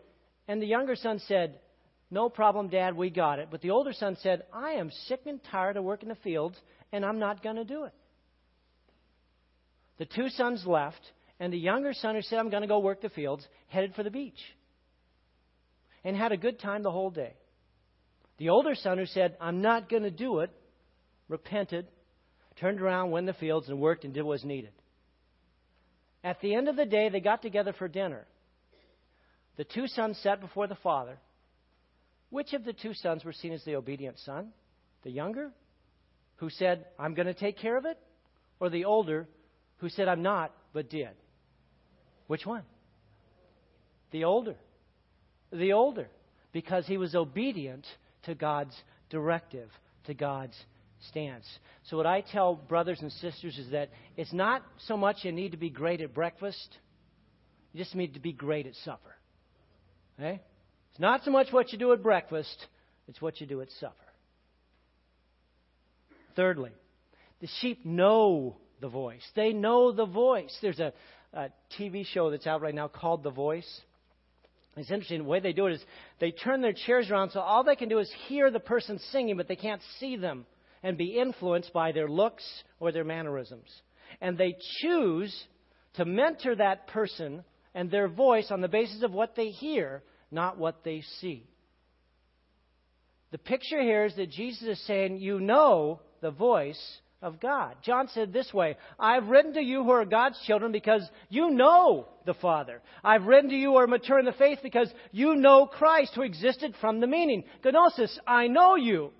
[0.51, 1.61] And the younger son said,
[2.11, 3.47] No problem, Dad, we got it.
[3.53, 6.59] But the older son said, I am sick and tired of working the fields,
[6.91, 7.93] and I'm not going to do it.
[9.99, 11.01] The two sons left,
[11.39, 14.03] and the younger son who said, I'm going to go work the fields, headed for
[14.03, 14.41] the beach.
[16.03, 17.35] And had a good time the whole day.
[18.39, 20.51] The older son who said, I'm not going to do it,
[21.29, 21.87] repented
[22.59, 24.73] turned around, went in the fields, and worked and did what was needed.
[26.25, 28.27] At the end of the day, they got together for dinner.
[29.57, 31.19] The two sons sat before the father.
[32.31, 34.53] Which of the two sons were seen as the obedient son?
[35.03, 35.51] The younger,
[36.37, 37.99] who said, I'm going to take care of it?
[38.61, 39.27] Or the older,
[39.79, 41.11] who said, I'm not, but did?
[42.27, 42.63] Which one?
[44.13, 44.57] The older.
[45.53, 46.09] The older.
[46.53, 47.87] because he was obedient
[48.25, 48.75] to God's
[49.09, 49.69] directive,
[50.07, 50.57] to God's
[51.09, 51.47] stance.
[51.85, 55.53] So, what I tell brothers and sisters is that it's not so much you need
[55.53, 56.79] to be great at breakfast,
[57.73, 59.15] you just need to be great at supper.
[60.21, 60.41] Okay?
[60.91, 62.67] It's not so much what you do at breakfast,
[63.09, 63.95] it's what you do at supper.
[66.37, 66.71] Thirdly,
[67.41, 69.23] the sheep know the voice.
[69.35, 70.57] They know the voice.
[70.61, 70.93] There's a,
[71.33, 71.49] a
[71.79, 73.81] TV show that's out right now called The Voice.
[74.77, 75.23] It's interesting.
[75.23, 75.85] The way they do it is
[76.21, 79.37] they turn their chairs around so all they can do is hear the person singing,
[79.37, 80.47] but they can't see them
[80.83, 82.45] and be influenced by their looks
[82.79, 83.69] or their mannerisms.
[84.21, 85.35] And they choose
[85.95, 87.43] to mentor that person
[87.75, 91.47] and their voice on the basis of what they hear, not what they see.
[93.31, 96.81] The picture here is that Jesus is saying, You know the voice
[97.23, 97.77] of God.
[97.83, 102.09] John said this way I've written to you who are God's children because you know
[102.27, 102.81] the Father.
[103.05, 106.23] I've written to you who are mature in the faith because you know Christ who
[106.23, 107.45] existed from the meaning.
[107.65, 109.13] Gnosis, I know you.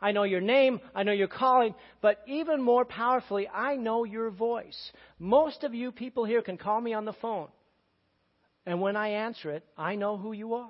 [0.00, 4.30] I know your name, I know your calling, but even more powerfully, I know your
[4.30, 4.92] voice.
[5.18, 7.48] Most of you people here can call me on the phone.
[8.68, 10.68] And when I answer it, I know who you are.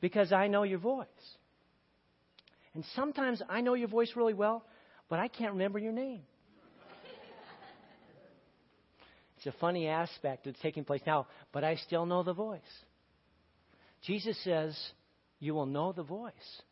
[0.00, 1.08] Because I know your voice.
[2.74, 4.64] And sometimes I know your voice really well,
[5.08, 6.20] but I can't remember your name.
[9.36, 12.60] it's a funny aspect that's taking place now, but I still know the voice.
[14.06, 14.78] Jesus says,
[15.40, 16.62] You will know the voice.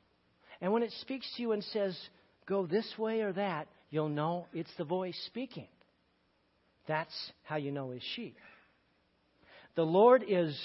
[0.61, 1.99] And when it speaks to you and says,
[2.47, 5.67] Go this way or that, you'll know it's the voice speaking.
[6.89, 8.37] That's how you know his sheep.
[9.77, 10.59] The Lord is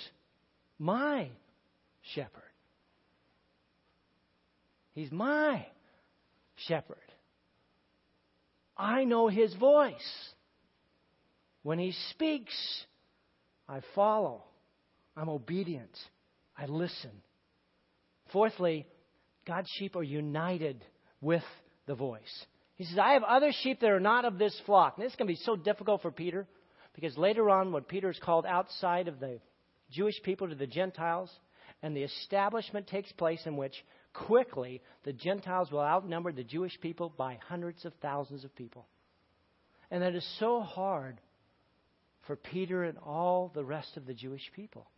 [0.80, 1.28] my
[2.16, 2.42] shepherd.
[4.94, 5.66] He's my
[6.56, 6.98] shepherd.
[8.78, 9.94] I know his voice.
[11.62, 12.54] When he speaks,
[13.68, 14.44] I follow.
[15.16, 15.98] I'm obedient.
[16.58, 17.12] I listen.
[18.32, 18.88] Fourthly,
[19.46, 20.84] God's sheep are united
[21.22, 21.44] with
[21.86, 22.46] the voice.
[22.84, 24.98] He says, I have other sheep that are not of this flock.
[24.98, 26.46] And this is going to be so difficult for Peter
[26.94, 29.40] because later on, when Peter is called outside of the
[29.90, 31.32] Jewish people to the Gentiles,
[31.82, 33.74] and the establishment takes place in which
[34.12, 38.86] quickly the Gentiles will outnumber the Jewish people by hundreds of thousands of people.
[39.90, 41.22] And that is so hard
[42.28, 44.90] for Peter and all the rest of the Jewish people.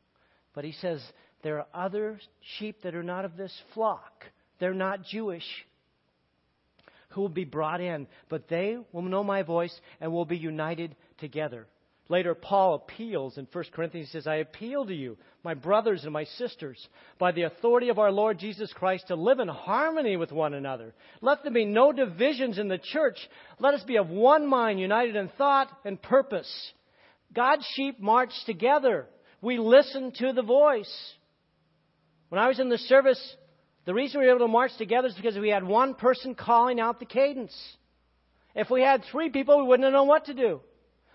[0.56, 1.04] But he says,
[1.44, 2.20] there are other
[2.58, 4.26] sheep that are not of this flock.
[4.60, 5.46] They're not Jewish
[7.16, 10.96] who will be brought in, but they will know my voice and will be united
[11.18, 11.66] together.
[12.10, 14.10] Later, Paul appeals in 1 Corinthians.
[14.10, 16.88] He says, I appeal to you, my brothers and my sisters,
[17.18, 20.94] by the authority of our Lord Jesus Christ, to live in harmony with one another.
[21.22, 23.18] Let there be no divisions in the church.
[23.60, 26.52] Let us be of one mind, united in thought and purpose.
[27.34, 29.08] God's sheep march together.
[29.42, 31.14] We listen to the voice.
[32.30, 33.36] When I was in the service,
[33.86, 36.80] the reason we were able to march together is because we had one person calling
[36.80, 37.56] out the cadence.
[38.56, 40.62] If we had three people, we wouldn't have known what to do.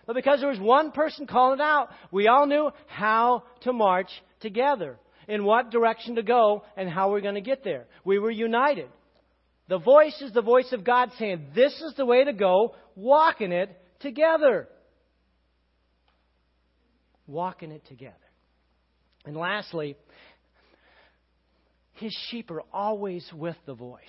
[0.06, 4.10] But because there was one person calling it out, we all knew how to march
[4.40, 4.98] together,
[5.28, 7.86] in what direction to go, and how we're going to get there.
[8.04, 8.88] We were united.
[9.68, 13.52] The voice is the voice of God saying, This is the way to go, walking
[13.52, 14.68] it together.
[17.26, 18.16] Walking it together.
[19.24, 19.96] And lastly,
[22.00, 24.00] his sheep are always with the voice.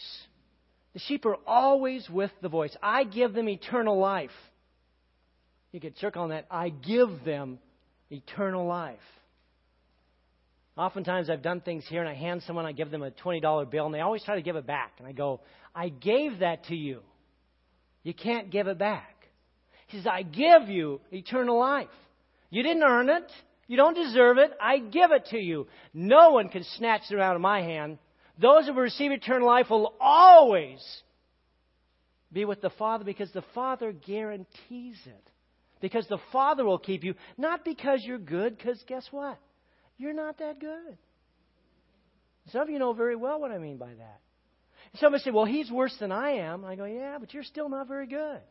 [0.93, 2.75] The sheep are always with the voice.
[2.81, 4.31] I give them eternal life.
[5.71, 6.47] You could circle on that.
[6.49, 7.59] I give them
[8.09, 8.99] eternal life.
[10.77, 13.85] Oftentimes I've done things here and I hand someone, I give them a $20 bill,
[13.85, 14.93] and they always try to give it back.
[14.97, 15.41] And I go,
[15.75, 17.01] I gave that to you.
[18.03, 19.15] You can't give it back.
[19.87, 21.87] He says, I give you eternal life.
[22.49, 23.31] You didn't earn it.
[23.71, 24.51] You don't deserve it.
[24.59, 25.65] I give it to you.
[25.93, 27.99] No one can snatch it out of my hand.
[28.37, 30.85] Those who will receive eternal life will always
[32.33, 35.29] be with the Father because the Father guarantees it.
[35.79, 39.39] Because the Father will keep you, not because you're good, because guess what?
[39.97, 40.97] You're not that good.
[42.49, 44.19] Some of you know very well what I mean by that.
[44.95, 46.65] Somebody say, well, he's worse than I am.
[46.65, 48.41] I go, yeah, but you're still not very good.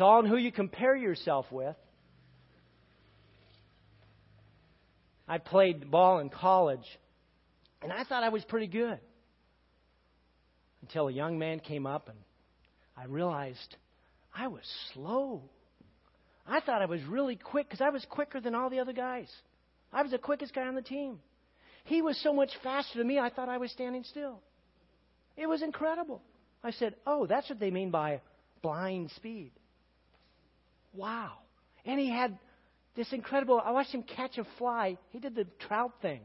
[0.00, 1.76] It's all in who you compare yourself with.
[5.28, 6.86] I played ball in college,
[7.82, 8.98] and I thought I was pretty good.
[10.80, 12.16] Until a young man came up and
[12.96, 13.76] I realized
[14.34, 14.62] I was
[14.94, 15.42] slow.
[16.46, 19.30] I thought I was really quick because I was quicker than all the other guys.
[19.92, 21.18] I was the quickest guy on the team.
[21.84, 24.40] He was so much faster than me, I thought I was standing still.
[25.36, 26.22] It was incredible.
[26.64, 28.22] I said, Oh, that's what they mean by
[28.62, 29.52] blind speed.
[30.92, 31.32] Wow.
[31.84, 32.38] And he had
[32.96, 33.60] this incredible.
[33.64, 34.98] I watched him catch a fly.
[35.10, 36.20] He did the trout thing.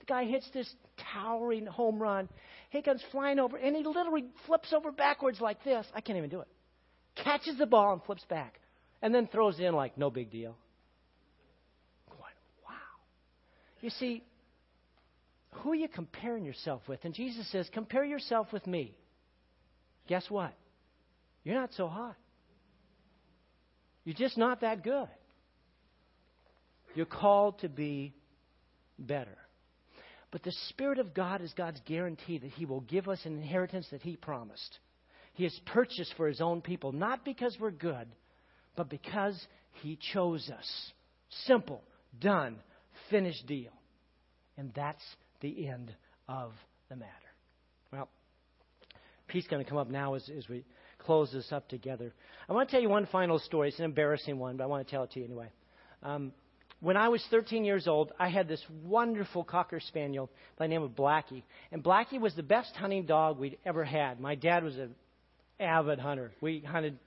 [0.00, 0.72] The guy hits this
[1.12, 2.28] towering home run.
[2.70, 5.86] He comes flying over, and he literally flips over backwards like this.
[5.94, 6.48] I can't even do it.
[7.16, 8.60] Catches the ball and flips back,
[9.00, 10.56] and then throws in like no big deal.
[12.10, 12.20] Going,
[12.66, 12.74] wow.
[13.80, 14.22] You see,
[15.52, 17.00] who are you comparing yourself with?
[17.04, 18.94] And Jesus says, compare yourself with me.
[20.08, 20.52] Guess what?
[21.44, 22.16] You're not so hot.
[24.04, 25.08] You're just not that good.
[26.94, 28.14] You're called to be
[28.98, 29.36] better.
[30.30, 33.86] But the Spirit of God is God's guarantee that He will give us an inheritance
[33.90, 34.78] that He promised.
[35.34, 38.08] He has purchased for His own people, not because we're good,
[38.76, 39.40] but because
[39.82, 40.92] He chose us.
[41.46, 41.82] Simple,
[42.20, 42.56] done,
[43.10, 43.72] finished deal.
[44.56, 45.02] And that's
[45.40, 45.94] the end
[46.28, 46.52] of
[46.88, 47.12] the matter.
[47.92, 48.08] Well,
[49.28, 50.64] Pete's going to come up now as, as we
[51.04, 52.12] close this up together.
[52.48, 53.68] I want to tell you one final story.
[53.68, 55.48] It's an embarrassing one, but I want to tell it to you anyway.
[56.02, 56.32] Um,
[56.80, 60.28] when I was 13 years old, I had this wonderful Cocker Spaniel
[60.58, 61.42] by the name of Blackie.
[61.72, 64.20] And Blackie was the best hunting dog we'd ever had.
[64.20, 64.94] My dad was an
[65.58, 66.32] avid hunter.
[66.40, 66.98] We hunted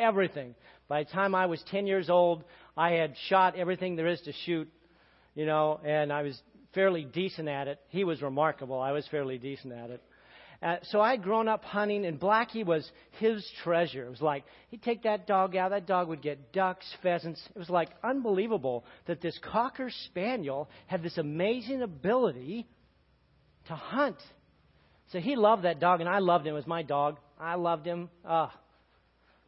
[0.00, 0.54] everything.
[0.88, 2.42] By the time I was 10 years old,
[2.76, 4.68] I had shot everything there is to shoot,
[5.34, 6.40] you know, and I was
[6.74, 7.78] fairly decent at it.
[7.88, 8.80] He was remarkable.
[8.80, 10.02] I was fairly decent at it.
[10.62, 12.88] Uh, so I'd grown up hunting, and Blackie was
[13.18, 14.04] his treasure.
[14.04, 15.70] It was like he'd take that dog out.
[15.70, 17.40] That dog would get ducks, pheasants.
[17.54, 22.66] It was like unbelievable that this cocker spaniel had this amazing ability
[23.68, 24.18] to hunt.
[25.12, 26.54] So he loved that dog, and I loved him.
[26.54, 27.16] Was my dog.
[27.38, 28.10] I loved him.
[28.22, 28.54] Ah,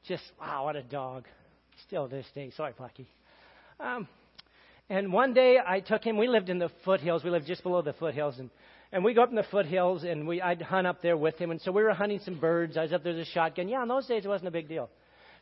[0.08, 1.26] just wow, what a dog!
[1.86, 2.50] Still to this day.
[2.56, 3.06] Sorry, Blackie.
[3.78, 4.08] Um,
[4.88, 6.16] and one day I took him.
[6.16, 7.22] We lived in the foothills.
[7.22, 8.48] We lived just below the foothills, and
[8.92, 11.50] and we go up in the foothills, and we I'd hunt up there with him.
[11.50, 12.76] And so we were hunting some birds.
[12.76, 13.68] I was up there with a shotgun.
[13.68, 14.90] Yeah, in those days it wasn't a big deal.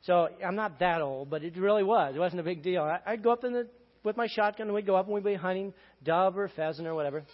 [0.02, 2.14] So I'm not that old, but it really was.
[2.14, 2.82] It wasn't a big deal.
[2.82, 3.68] I, I'd go up in the
[4.04, 5.74] with my shotgun, and we'd go up and we'd be hunting
[6.04, 7.24] dove or pheasant or whatever.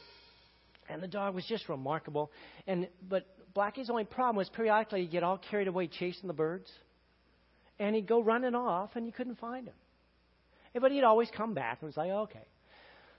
[0.88, 2.30] And the dog was just remarkable.
[2.66, 6.70] And but Blackie's only problem was periodically he'd get all carried away chasing the birds,
[7.78, 9.74] and he'd go running off, and you couldn't find him.
[10.78, 12.44] But he'd always come back, and was like, okay.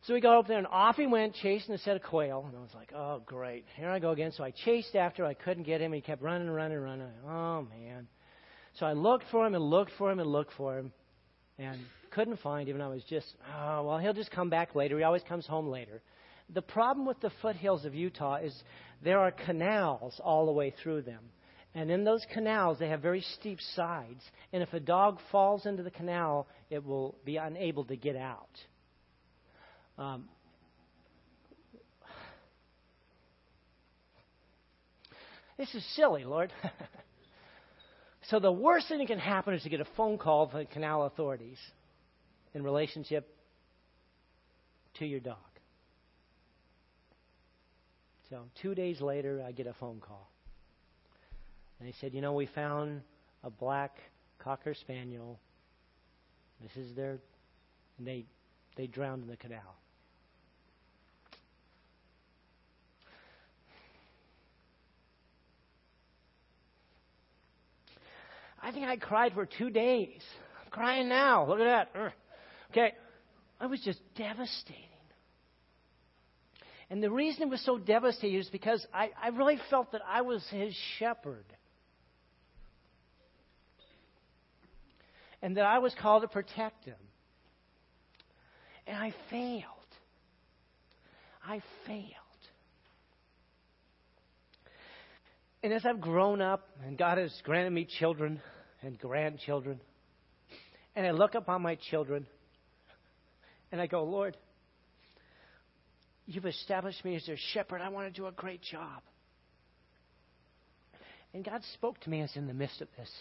[0.04, 2.46] So we got up there, and off he went, chasing a set of quail.
[2.48, 3.66] And I was like, oh, great.
[3.76, 4.32] Here I go again.
[4.32, 5.26] So I chased after.
[5.26, 5.92] I couldn't get him.
[5.92, 7.08] He kept running, and running, and running.
[7.28, 8.08] Oh, man.
[8.80, 10.92] So I looked for him and looked for him and looked for him
[11.58, 11.80] and
[12.12, 12.76] couldn't find him.
[12.76, 13.26] And I was just,
[13.60, 14.98] oh, well, he'll just come back later.
[14.98, 16.02] He always comes home later.
[16.54, 18.56] The problem with the foothills of Utah is
[19.04, 21.24] there are canals all the way through them.
[21.76, 24.24] And in those canals, they have very steep sides.
[24.54, 28.50] And if a dog falls into the canal, it will be unable to get out.
[29.98, 30.26] Um,
[35.58, 36.54] this is silly, Lord.
[38.30, 40.66] so the worst thing that can happen is to get a phone call from the
[40.66, 41.58] canal authorities
[42.54, 43.28] in relationship
[45.00, 45.38] to your dog.
[48.30, 50.30] So two days later, I get a phone call.
[51.80, 53.02] And they said, you know, we found
[53.44, 53.98] a black
[54.40, 55.40] cocker spaniel.
[56.62, 57.20] This is their,
[57.98, 58.26] and they,
[58.76, 59.76] they drowned in the canal.
[68.62, 70.22] I think I cried for two days.
[70.64, 71.48] I'm crying now.
[71.48, 72.14] Look at that.
[72.72, 72.94] Okay.
[73.60, 74.84] I was just devastating.
[76.90, 80.22] And the reason it was so devastating is because I, I really felt that I
[80.22, 81.46] was his shepherd.
[85.42, 86.96] And that I was called to protect him.
[88.86, 89.64] And I failed.
[91.46, 92.27] I failed.
[95.68, 98.40] And as I've grown up and God has granted me children,
[98.82, 99.82] and grandchildren.
[100.96, 102.26] And I look upon my children
[103.70, 104.38] and I go, Lord,
[106.26, 107.82] you've established me as their shepherd.
[107.82, 109.02] I want to do a great job.
[111.34, 113.12] And God spoke to me as in the midst of this.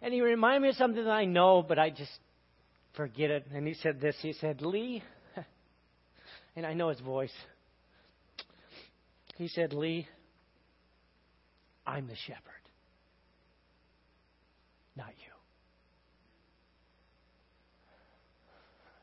[0.00, 2.18] And He reminded me of something that I know, but I just
[2.96, 3.44] forget it.
[3.54, 5.02] And He said this He said, Leigh,
[6.56, 7.34] and I know His voice.
[9.36, 10.08] He said, Leigh,
[11.86, 12.64] I'm the shepherd
[14.96, 15.32] not you.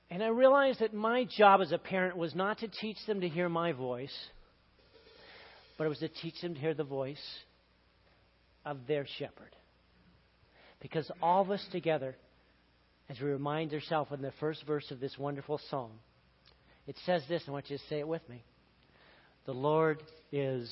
[0.10, 3.30] And I realized that my job as a parent was not to teach them to
[3.30, 4.16] hear my voice,
[5.78, 7.24] but it was to teach them to hear the voice
[8.66, 9.56] of their shepherd.
[10.82, 12.16] Because all of us together,
[13.10, 15.92] as we remind ourselves in the first verse of this wonderful song,
[16.88, 18.44] it says this, and I want you to say it with me.
[19.46, 20.70] The Lord is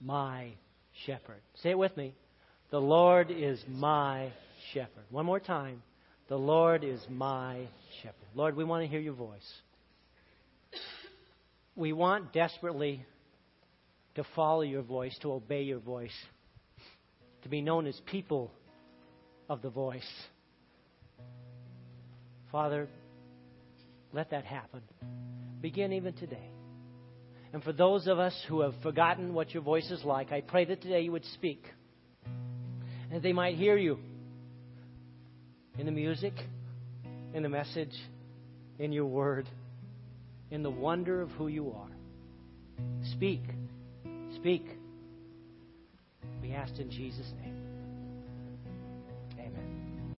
[0.00, 0.52] my
[1.06, 1.40] shepherd.
[1.62, 2.14] Say it with me.
[2.70, 4.32] The Lord is my
[4.72, 5.04] shepherd.
[5.10, 5.82] One more time.
[6.28, 7.66] The Lord is my
[8.02, 8.28] shepherd.
[8.34, 9.52] Lord, we want to hear your voice.
[11.74, 13.04] We want desperately
[14.16, 16.12] to follow your voice, to obey your voice,
[17.42, 18.50] to be known as people
[19.48, 20.08] of the voice.
[22.50, 22.88] Father,
[24.12, 24.82] let that happen.
[25.60, 26.50] Begin even today.
[27.52, 30.64] And for those of us who have forgotten what your voice is like, I pray
[30.66, 31.64] that today you would speak.
[33.10, 33.98] And they might hear you
[35.78, 36.34] in the music,
[37.32, 37.94] in the message,
[38.78, 39.48] in your word,
[40.50, 41.88] in the wonder of who you are.
[43.12, 43.42] Speak.
[44.36, 44.66] Speak.
[46.42, 47.67] We ask in Jesus' name.